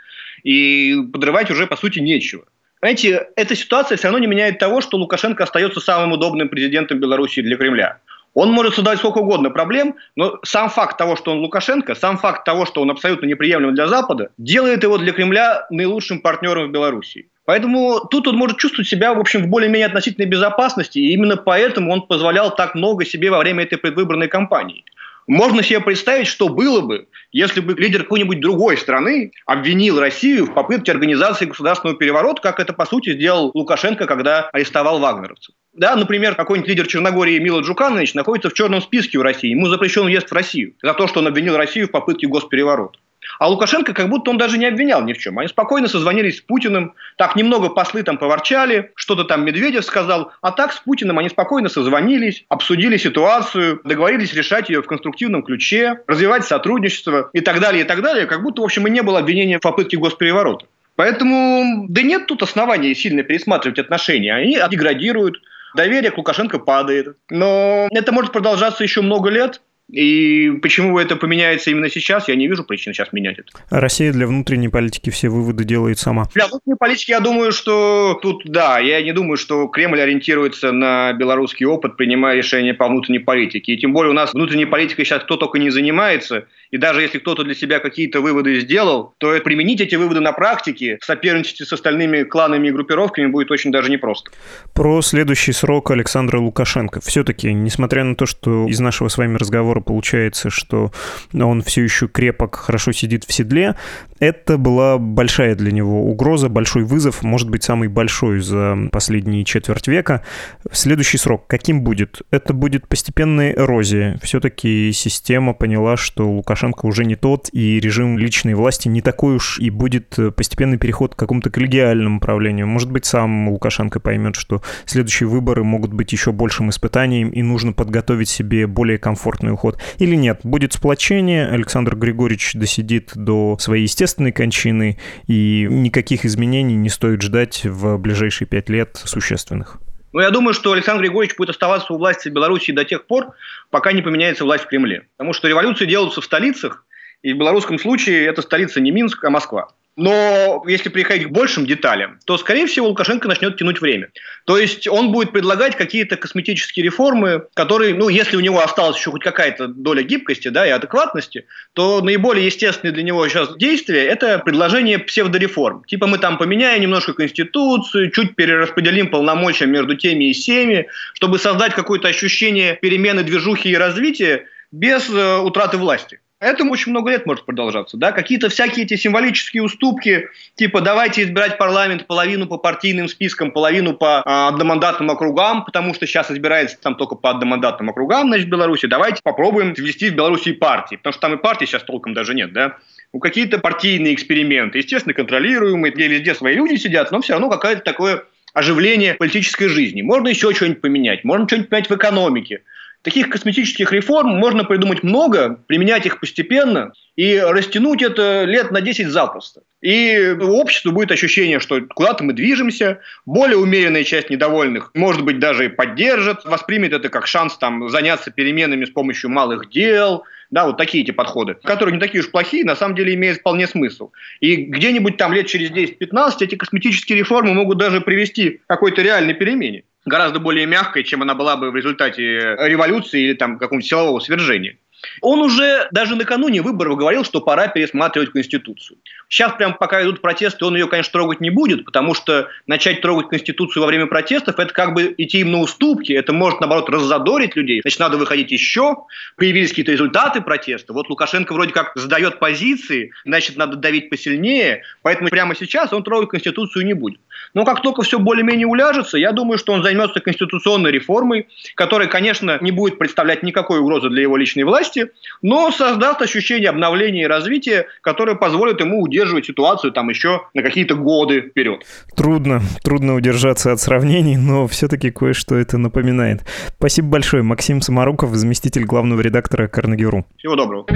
и 0.43 0.97
подрывать 1.13 1.51
уже, 1.51 1.67
по 1.67 1.77
сути, 1.77 1.99
нечего. 1.99 2.45
Знаете, 2.81 3.29
эта 3.37 3.55
ситуация 3.55 3.97
все 3.97 4.09
равно 4.09 4.19
не 4.19 4.27
меняет 4.27 4.59
того, 4.59 4.81
что 4.81 4.97
Лукашенко 4.97 5.45
остается 5.45 5.81
самым 5.81 6.13
удобным 6.13 6.49
президентом 6.49 6.99
Беларуси 6.99 7.41
для 7.41 7.57
Кремля. 7.57 8.01
Он 8.35 8.51
может 8.51 8.75
создать 8.75 8.99
сколько 8.99 9.19
угодно 9.19 9.51
проблем, 9.51 9.97
но 10.17 10.39
сам 10.43 10.71
факт 10.71 10.97
того, 10.97 11.17
что 11.17 11.33
он 11.33 11.41
Лукашенко, 11.41 11.95
сам 11.95 12.17
факт 12.17 12.45
того, 12.45 12.65
что 12.65 12.81
он 12.81 12.91
абсолютно 12.91 13.27
неприемлем 13.27 13.75
для 13.75 13.89
Запада, 13.89 14.31
делает 14.39 14.83
его 14.83 14.97
для 14.97 15.13
Кремля 15.13 15.67
наилучшим 15.71 16.21
партнером 16.21 16.69
в 16.69 16.73
Беларуси. 16.73 17.29
Поэтому 17.45 18.01
тут 18.11 18.29
он 18.29 18.37
может 18.37 18.59
чувствовать 18.59 18.89
себя, 18.89 19.13
в 19.15 19.21
общем, 19.21 19.43
в 19.43 19.49
более-менее 19.49 19.87
относительной 19.87 20.29
безопасности, 20.29 20.99
и 20.99 21.13
именно 21.13 21.37
поэтому 21.37 21.93
он 21.93 22.03
позволял 22.03 22.55
так 22.55 22.75
много 22.75 23.05
себе 23.05 23.31
во 23.31 23.39
время 23.39 23.65
этой 23.65 23.79
предвыборной 23.79 24.29
кампании. 24.29 24.85
Можно 25.27 25.63
себе 25.63 25.81
представить, 25.81 26.27
что 26.27 26.49
было 26.49 26.81
бы, 26.81 27.07
если 27.31 27.61
бы 27.61 27.75
лидер 27.75 28.03
какой-нибудь 28.03 28.41
другой 28.41 28.77
страны 28.77 29.33
обвинил 29.47 30.01
Россию 30.01 30.47
в 30.47 30.55
попытке 30.55 30.93
организации 30.93 31.47
государственного 31.47 31.99
переворота, 31.99 32.43
как 32.43 32.61
это, 32.61 32.73
по 32.73 32.87
сути, 32.87 33.15
сделал 33.15 33.51
Лукашенко, 33.55 34.07
когда 34.07 34.49
арестовал 34.53 34.99
вагнеровцев. 34.99 35.55
Да, 35.73 35.97
например, 35.97 36.35
какой-нибудь 36.35 36.69
лидер 36.69 36.87
Черногории 36.87 37.39
Мила 37.39 37.61
Джуканович 37.61 38.15
находится 38.15 38.51
в 38.51 38.55
черном 38.55 38.83
списке 38.83 39.19
в 39.19 39.23
России. 39.23 39.51
Ему 39.51 39.69
запрещен 39.69 40.05
въезд 40.05 40.29
в 40.29 40.35
Россию 40.35 40.75
за 40.83 40.93
то, 40.95 41.07
что 41.07 41.21
он 41.21 41.29
обвинил 41.29 41.57
Россию 41.57 41.89
в 41.89 41.91
попытке 41.93 42.27
госпереворота. 42.27 42.99
А 43.43 43.49
Лукашенко 43.49 43.93
как 43.93 44.09
будто 44.09 44.31
он 44.31 44.39
даже 44.39 44.57
не 44.57 44.67
обвинял 44.67 45.03
ни 45.03 45.15
в 45.15 45.19
чем. 45.19 45.37
Они 45.41 45.49
спокойно 45.49 45.89
созвонились 45.89 46.39
с 46.39 46.41
Путиным, 46.41 46.95
так 47.17 47.35
немного 47.35 47.71
послы 47.71 48.05
там 48.05 48.17
поворчали, 48.17 48.93
что-то 48.95 49.25
там 49.25 49.45
Медведев 49.45 49.85
сказал, 49.85 50.31
а 50.43 50.53
так 50.53 50.73
с 50.73 50.79
Путиным 50.79 51.19
они 51.19 51.29
спокойно 51.29 51.69
созвонились, 51.69 52.45
обсудили 52.49 52.97
ситуацию, 52.99 53.81
договорились 53.83 54.33
решать 54.33 54.69
ее 54.69 54.81
в 54.81 54.87
конструктивном 54.87 55.43
ключе, 55.43 56.03
развивать 56.07 56.45
сотрудничество 56.45 57.31
и 57.33 57.41
так 57.41 57.59
далее, 57.59 57.83
и 57.83 57.85
так 57.85 58.01
далее, 58.01 58.27
как 58.27 58.45
будто, 58.45 58.63
в 58.63 58.65
общем, 58.65 58.87
и 58.87 58.91
не 58.91 59.03
было 59.03 59.19
обвинения 59.19 59.59
в 59.59 59.63
попытке 59.63 59.97
госпереворота. 59.97 60.67
Поэтому, 60.95 61.87
да 61.89 62.03
нет 62.03 62.29
тут 62.29 62.45
оснований 62.45 62.95
сильно 62.95 63.25
пересматривать 63.25 63.81
отношения. 63.81 64.37
Они 64.37 64.57
деградируют, 64.71 65.43
доверие 65.75 66.13
к 66.13 66.19
Лукашенко 66.19 66.61
падает. 66.61 67.17
Но 67.29 67.89
это 67.91 68.13
может 68.13 68.31
продолжаться 68.31 68.85
еще 68.85 69.01
много 69.01 69.31
лет. 69.31 69.61
И 69.91 70.51
почему 70.63 70.99
это 70.99 71.17
поменяется 71.17 71.71
именно 71.71 71.91
сейчас, 71.91 72.29
я 72.29 72.35
не 72.35 72.49
вижу 72.49 72.65
причин 72.65 72.95
сейчас 72.95 73.13
менять 73.13 73.39
это. 73.39 73.49
А 73.69 73.81
Россия 73.81 74.13
для 74.13 74.27
внутренней 74.27 74.69
политики 74.69 75.11
все 75.11 75.29
выводы 75.29 75.65
делает 75.65 75.99
сама. 75.99 76.29
Для 76.35 76.47
внутренней 76.47 76.77
политики 76.79 77.11
я 77.11 77.21
думаю, 77.21 77.53
что 77.53 78.19
тут, 78.23 78.43
да, 78.45 78.79
я 78.79 79.03
не 79.03 79.13
думаю, 79.13 79.37
что 79.37 79.67
Кремль 79.69 80.01
ориентируется 80.01 80.73
на 80.73 81.13
белорусский 81.13 81.67
опыт, 81.67 81.97
принимая 81.97 82.37
решения 82.37 82.73
по 82.73 82.89
внутренней 82.89 83.19
политике. 83.19 83.73
И 83.73 83.79
тем 83.79 83.93
более 83.93 84.11
у 84.11 84.15
нас 84.15 84.33
внутренней 84.33 84.67
политикой 84.67 85.05
сейчас 85.05 85.23
кто 85.25 85.37
только 85.37 85.59
не 85.59 85.71
занимается. 85.71 86.47
И 86.73 86.79
даже 86.79 87.03
если 87.03 87.19
кто-то 87.19 87.45
для 87.45 87.55
себя 87.55 87.81
какие-то 87.81 88.23
выводы 88.23 88.59
сделал, 88.59 89.15
то 89.19 89.39
применить 89.41 89.83
эти 89.83 89.95
выводы 89.95 90.21
на 90.21 90.33
практике, 90.33 90.99
соперничать 91.03 91.69
с 91.69 91.73
остальными 91.73 92.23
кланами 92.23 92.69
и 92.69 92.71
группировками 92.71 93.27
будет 93.27 93.51
очень 93.51 93.71
даже 93.71 93.91
непросто. 93.91 94.31
Про 94.73 95.03
следующий 95.03 95.53
срок 95.53 95.91
Александра 95.91 96.39
Лукашенко. 96.39 97.03
Все-таки, 97.03 97.53
несмотря 97.53 98.05
на 98.05 98.17
то, 98.17 98.25
что 98.25 98.67
из 98.69 98.81
нашего 98.81 99.09
с 99.09 99.19
вами 99.19 99.37
разговора 99.37 99.81
получается, 99.81 100.49
что 100.49 100.93
он 101.35 101.61
все 101.61 101.83
еще 101.83 102.09
крепок, 102.09 102.55
хорошо 102.55 102.93
сидит 102.93 103.25
в 103.25 103.33
седле, 103.35 103.77
это 104.19 104.57
была 104.57 104.97
большая 104.97 105.55
для 105.55 105.73
него 105.73 106.05
угроза, 106.05 106.49
большой 106.49 106.85
вызов, 106.85 107.23
может 107.23 107.51
быть, 107.51 107.65
самый 107.65 107.89
большой 107.89 108.41
за 108.41 108.79
последние 108.91 109.45
четверть 109.45 109.89
века. 109.89 110.25
Следующий 110.71 111.19
срок 111.19 111.47
каким 111.49 111.83
будет? 111.83 112.23
Это 112.31 112.55
будет 112.55 112.89
постепенная 112.89 113.53
эрозия. 113.53 114.19
Все-таки 114.23 114.91
система 114.93 115.53
поняла, 115.53 115.99
что 115.99 116.31
Лукашенко 116.31 116.62
уже 116.83 117.05
не 117.05 117.17
тот, 117.17 117.49
и 117.53 117.81
режим 117.81 118.19
личной 118.19 118.55
власти 118.55 118.89
не 118.89 119.01
такой 119.01 119.37
уж, 119.37 119.59
и 119.59 119.71
будет 119.71 120.17
постепенный 120.37 120.79
переход 120.79 121.15
к 121.15 121.19
какому-то 121.19 121.51
коллегиальному 121.51 122.19
управлению. 122.19 122.67
Может 122.67 122.91
быть, 122.91 123.05
сам 123.05 123.49
Лукашенко 123.49 124.01
поймет, 124.01 124.37
что 124.37 124.63
следующие 124.85 125.29
выборы 125.29 125.65
могут 125.65 125.93
быть 125.93 126.13
еще 126.13 126.33
большим 126.33 126.71
испытанием, 126.71 127.31
и 127.31 127.43
нужно 127.43 127.73
подготовить 127.73 128.29
себе 128.29 128.67
более 128.67 128.99
комфортный 128.99 129.53
уход. 129.53 129.79
Или 129.99 130.15
нет, 130.17 130.41
будет 130.45 130.73
сплочение, 130.73 131.47
Александр 131.47 131.97
Григорьевич 131.97 132.53
досидит 132.55 133.13
до 133.15 133.57
своей 133.59 133.83
естественной 133.85 134.33
кончины, 134.33 134.99
и 135.27 135.67
никаких 135.71 136.25
изменений 136.25 136.77
не 136.77 136.89
стоит 136.89 137.23
ждать 137.23 137.63
в 137.65 137.99
ближайшие 137.99 138.47
пять 138.49 138.69
лет 138.69 139.01
существенных. 139.03 139.81
Ну, 140.13 140.21
я 140.21 140.31
думаю, 140.31 140.53
что 140.53 140.73
Александр 140.73 141.03
Григорьевич 141.03 141.37
будет 141.37 141.51
оставаться 141.51 141.93
у 141.93 141.99
власти 141.99 142.29
в 142.29 142.33
Беларуси 142.33 142.71
до 142.71 142.85
тех 142.85 143.07
пор, 143.07 143.35
пока 143.71 143.93
не 143.93 144.03
поменяется 144.03 144.45
власть 144.45 144.65
в 144.65 144.69
Кремле. 144.69 145.09
Потому 145.17 145.33
что 145.33 145.49
революции 145.49 145.87
делаются 145.87 146.21
в 146.21 146.25
столицах, 146.25 146.85
и 147.23 147.33
в 147.33 147.39
белорусском 147.39 147.79
случае 147.79 148.27
это 148.27 148.43
столица 148.43 148.81
не 148.81 148.91
Минск, 148.91 149.25
а 149.25 149.31
Москва. 149.31 149.69
Но 149.97 150.65
если 150.67 150.89
приходить 150.89 151.29
к 151.29 151.31
большим 151.31 151.67
деталям, 151.67 152.19
то, 152.25 152.39
скорее 152.39 152.67
всего, 152.67 152.89
Лукашенко 152.89 153.29
начнет 153.29 153.59
тянуть 153.59 153.81
время. 153.81 154.09
То 154.47 154.57
есть 154.57 154.89
он 154.89 155.13
будет 155.13 155.33
предлагать 155.33 155.77
какие-то 155.77 156.17
косметические 156.17 156.85
реформы, 156.85 157.45
которые, 157.53 157.95
ну, 157.95 158.09
если 158.09 158.37
у 158.37 158.41
него 158.41 158.63
осталась 158.63 158.97
еще 158.97 159.11
хоть 159.11 159.23
какая-то 159.23 159.69
доля 159.69 160.03
гибкости 160.03 160.49
да, 160.49 160.67
и 160.67 160.71
адекватности, 160.71 161.45
то 161.75 162.01
наиболее 162.01 162.47
естественное 162.47 162.95
для 162.95 163.03
него 163.03 163.29
сейчас 163.29 163.55
действие– 163.57 164.05
это 164.07 164.39
предложение 164.39 164.99
псевдореформ. 164.99 165.85
Типа 165.85 166.07
мы 166.07 166.17
там 166.17 166.39
поменяем 166.39 166.81
немножко 166.81 167.13
Конституцию, 167.13 168.11
чуть 168.13 168.35
перераспределим 168.35 169.11
полномочия 169.11 169.67
между 169.67 169.95
теми 169.95 170.31
и 170.31 170.33
всеми, 170.33 170.89
чтобы 171.13 171.39
создать 171.39 171.75
какое-то 171.75 172.09
ощущение 172.09 172.79
перемены, 172.81 173.25
движухи 173.25 173.69
и 173.69 173.77
развития 173.77 174.47
без 174.71 175.09
э, 175.11 175.39
утраты 175.39 175.77
власти. 175.77 176.22
Этому 176.43 176.73
очень 176.73 176.91
много 176.91 177.13
лет 177.13 177.25
может 177.25 177.47
продолжаться. 177.47 177.97
Да? 177.97 178.11
Какие-то 178.11 178.49
всякие 178.49 178.85
эти 178.85 178.97
символические 178.97 179.63
уступки, 179.63 180.29
типа 180.57 180.81
давайте 180.81 181.23
избирать 181.23 181.57
парламент 181.57 182.09
половину 182.09 182.49
по 182.49 182.59
партийным 182.59 183.07
спискам, 183.07 183.53
половину 183.53 183.95
по 183.95 184.23
а, 184.25 184.49
одномандатным 184.49 185.09
округам, 185.11 185.65
потому 185.65 185.95
что 185.95 186.05
сейчас 186.05 186.33
избирается 186.33 186.77
там 186.81 186.97
только 186.97 187.15
по 187.15 187.31
одномандатным 187.31 187.91
округам, 187.91 188.27
значит, 188.27 188.49
в 188.49 188.51
Беларуси. 188.51 188.87
Давайте 188.87 189.21
попробуем 189.23 189.73
ввести 189.73 190.11
в 190.11 190.17
Беларуси 190.17 190.51
партии, 190.51 190.97
потому 190.97 191.13
что 191.13 191.21
там 191.21 191.35
и 191.35 191.37
партии 191.37 191.67
сейчас 191.67 191.85
толком 191.85 192.13
даже 192.13 192.35
нет. 192.35 192.53
Да? 192.53 192.77
Ну, 193.13 193.21
какие-то 193.21 193.59
партийные 193.59 194.13
эксперименты, 194.13 194.79
естественно, 194.79 195.15
контролируемые, 195.15 195.93
где 195.93 196.09
везде 196.09 196.35
свои 196.35 196.57
люди 196.57 196.75
сидят, 196.75 197.13
но 197.13 197.21
все 197.21 197.35
равно 197.35 197.51
какое-то 197.51 197.83
такое 197.83 198.25
оживление 198.53 199.15
политической 199.15 199.69
жизни. 199.69 200.03
Можно 200.03 200.29
еще 200.29 200.53
что-нибудь 200.53 200.81
поменять, 200.81 201.23
можно 201.23 201.47
что-нибудь 201.47 201.69
поменять 201.69 201.89
в 201.89 201.95
экономике. 201.95 202.63
Таких 203.03 203.31
косметических 203.31 203.93
реформ 203.93 204.29
можно 204.31 204.63
придумать 204.63 205.03
много, 205.03 205.61
применять 205.67 206.07
их 206.07 206.21
постепенно 206.21 206.93
и 207.17 207.37
растянуть 207.37 208.01
это 208.01 208.45
лет 208.45 208.71
на 208.71 208.81
10 208.81 209.09
запросто. 209.09 209.63
И 209.81 210.37
у 210.41 210.53
общества 210.53 210.93
будет 210.93 211.11
ощущение, 211.11 211.59
что 211.59 211.81
куда-то 211.81 212.23
мы 212.23 212.33
движемся, 212.33 213.01
более 213.27 213.57
умеренная 213.57 214.05
часть 214.05 214.31
недовольных, 214.31 214.93
может 214.95 215.25
быть, 215.25 215.41
даже 215.41 215.65
и 215.65 215.69
поддержит, 215.69 216.45
воспримет 216.45 216.93
это 216.93 217.09
как 217.09 217.27
шанс 217.27 217.59
там, 217.59 217.89
заняться 217.89 218.31
переменами 218.31 218.85
с 218.85 218.91
помощью 218.91 219.31
малых 219.31 219.69
дел, 219.69 220.23
да, 220.53 220.67
вот 220.67 220.77
такие 220.77 221.03
эти 221.03 221.11
подходы, 221.11 221.55
которые 221.55 221.95
не 221.95 222.01
такие 222.01 222.21
уж 222.21 222.31
плохие, 222.31 222.65
на 222.65 222.77
самом 222.77 222.95
деле 222.95 223.15
имеют 223.15 223.39
вполне 223.39 223.67
смысл. 223.67 224.13
И 224.39 224.57
где-нибудь 224.57 225.17
там 225.17 225.33
лет 225.33 225.49
через 225.49 225.71
10-15 225.71 226.37
эти 226.41 226.55
косметические 226.55 227.19
реформы 227.19 227.53
могут 227.53 227.79
даже 227.79 228.01
привести 228.01 228.51
к 228.51 228.67
какой-то 228.69 229.03
реальной 229.03 229.35
перемене 229.35 229.83
гораздо 230.05 230.41
более 230.41 230.67
мягкой, 230.67 231.05
чем 231.05 231.23
она 231.23 231.35
была 231.35 231.57
бы 231.57 231.71
в 231.71 231.77
результате 231.77 232.23
революции 232.59 233.23
или 233.23 233.35
там 233.35 233.59
какого-нибудь 233.59 233.89
силового 233.89 234.21
свержения. 234.21 234.77
Он 235.21 235.41
уже 235.41 235.89
даже 235.91 236.15
накануне 236.15 236.63
выборов 236.63 236.97
говорил, 236.97 237.25
что 237.25 237.41
пора 237.41 237.69
пересматривать 237.69 238.31
Конституцию. 238.31 238.99
Сейчас, 239.29 239.53
прям 239.55 239.75
пока 239.75 240.03
идут 240.03 240.21
протесты, 240.21 240.65
он 240.65 240.75
ее, 240.77 240.87
конечно, 240.87 241.13
трогать 241.13 241.41
не 241.41 241.51
будет, 241.51 241.85
потому 241.85 242.15
что 242.15 242.49
начать 242.67 243.01
трогать 243.01 243.29
Конституцию 243.29 243.83
во 243.83 243.87
время 243.87 244.07
протестов– 244.07 244.59
это 244.59 244.73
как 244.73 244.95
бы 244.95 245.15
идти 245.17 245.41
им 245.41 245.53
на 245.53 245.61
уступки, 245.61 246.13
это 246.13 246.33
может, 246.33 246.61
наоборот, 246.61 246.89
раззадорить 246.89 247.57
людей. 247.57 247.81
Значит, 247.83 248.01
надо 248.01 248.19
выходить 248.19 248.51
еще, 248.51 249.05
появились 249.37 249.71
какие-то 249.71 249.93
результаты 249.93 250.41
протеста. 250.41 250.93
Вот 250.93 251.09
Лукашенко 251.09 251.53
вроде 251.55 251.73
как 251.73 251.93
задает 251.95 252.39
позиции, 252.39 253.13
значит, 253.25 253.57
надо 253.57 253.77
давить 253.77 254.11
посильнее, 254.11 254.83
поэтому 255.03 255.31
прямо 255.31 255.57
сейчас 255.57 255.93
он 255.93 256.05
трогать 256.05 256.31
Конституцию 256.31 256.85
не 256.85 256.93
будет. 256.93 257.21
Но 257.55 257.65
как 257.65 257.83
только 257.83 258.03
все 258.03 258.19
более-менее 258.19 258.67
уляжется, 258.67 259.19
я 259.19 259.33
думаю, 259.33 259.59
что 259.59 259.73
он 259.73 259.83
займется 259.83 260.21
конституционной 260.21 260.91
реформой, 260.91 261.49
которая, 261.75 262.09
конечно, 262.09 262.59
не 262.61 262.71
будет 262.71 262.99
представлять 262.99 263.43
никакой 263.43 263.81
угрозы 263.81 264.09
для 264.09 264.23
его 264.23 264.37
личной 264.37 264.65
власти, 264.65 265.11
но 265.43 265.71
создаст 265.71 266.23
ощущение 266.23 266.71
обновления 266.71 267.23
и 267.23 267.27
развития, 267.27 267.87
которое 268.01 268.37
позволит 268.37 268.81
ему 268.81 269.03
удерживать 269.03 269.47
ситуацию 269.47 269.93
там 269.93 270.09
еще 270.09 270.43
на 270.55 270.63
какие-то 270.63 270.95
годы 270.95 271.41
вперед. 271.43 271.85
Трудно, 272.17 272.61
трудно 272.83 273.15
удержаться 273.15 273.73
от 273.73 273.81
сравнений, 273.81 274.37
но 274.37 274.67
все-таки 274.67 275.11
кое-что 275.11 275.57
это 275.57 275.79
напоминает. 275.79 276.43
Спасибо 276.79 277.09
большое. 277.09 277.43
Максим 277.43 277.81
Самаруков, 277.81 278.35
заместитель 278.35 278.85
главного 278.85 279.21
редактора 279.21 279.69
Карнегиру. 279.69 280.27
Всего 280.39 280.57
доброго. 280.57 280.87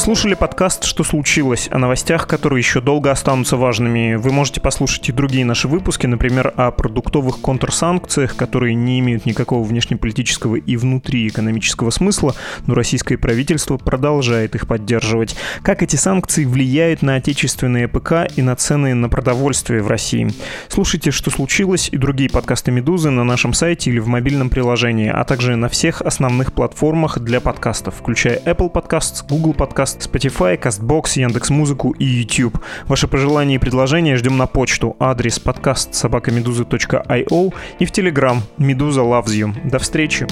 Слушали 0.00 0.32
подкаст 0.32 0.84
«Что 0.84 1.04
случилось?» 1.04 1.68
о 1.70 1.78
новостях, 1.78 2.26
которые 2.26 2.60
еще 2.60 2.80
долго 2.80 3.10
останутся 3.10 3.58
важными. 3.58 4.14
Вы 4.14 4.32
можете 4.32 4.58
послушать 4.58 5.06
и 5.10 5.12
другие 5.12 5.44
наши 5.44 5.68
выпуски, 5.68 6.06
например, 6.06 6.54
о 6.56 6.70
продуктовых 6.70 7.40
контрсанкциях, 7.40 8.34
которые 8.34 8.74
не 8.74 8.98
имеют 9.00 9.26
никакого 9.26 9.62
внешнеполитического 9.62 10.56
и 10.56 10.76
внутриэкономического 10.78 11.90
смысла, 11.90 12.34
но 12.66 12.74
российское 12.74 13.18
правительство 13.18 13.76
продолжает 13.76 14.54
их 14.54 14.66
поддерживать. 14.66 15.36
Как 15.62 15.82
эти 15.82 15.96
санкции 15.96 16.46
влияют 16.46 17.02
на 17.02 17.16
отечественные 17.16 17.86
ПК 17.86 18.26
и 18.34 18.40
на 18.40 18.56
цены 18.56 18.94
на 18.94 19.10
продовольствие 19.10 19.82
в 19.82 19.88
России. 19.88 20.32
Слушайте 20.68 21.10
«Что 21.10 21.30
случилось?» 21.30 21.90
и 21.92 21.98
другие 21.98 22.30
подкасты 22.30 22.70
«Медузы» 22.70 23.10
на 23.10 23.24
нашем 23.24 23.52
сайте 23.52 23.90
или 23.90 23.98
в 23.98 24.08
мобильном 24.08 24.48
приложении, 24.48 25.10
а 25.10 25.24
также 25.24 25.56
на 25.56 25.68
всех 25.68 26.00
основных 26.00 26.54
платформах 26.54 27.18
для 27.18 27.42
подкастов, 27.42 27.96
включая 27.96 28.38
Apple 28.46 28.72
Podcasts, 28.72 29.22
Google 29.28 29.52
Podcasts, 29.52 29.89
подкаст 29.90 30.08
Spotify, 30.08 30.58
CastBox, 30.58 31.18
Яндекс.Музыку 31.20 31.94
и 31.98 32.04
YouTube. 32.04 32.58
Ваши 32.86 33.08
пожелания 33.08 33.56
и 33.56 33.58
предложения 33.58 34.16
ждем 34.16 34.36
на 34.36 34.46
почту. 34.46 34.96
Адрес 34.98 35.38
подкаст 35.38 35.94
собакамедуза.io 35.94 37.54
и 37.78 37.84
в 37.84 37.90
Telegram 37.90 38.38
Медуза 38.58 39.00
Loves 39.00 39.26
You. 39.26 39.68
До 39.68 39.78
встречи! 39.78 40.26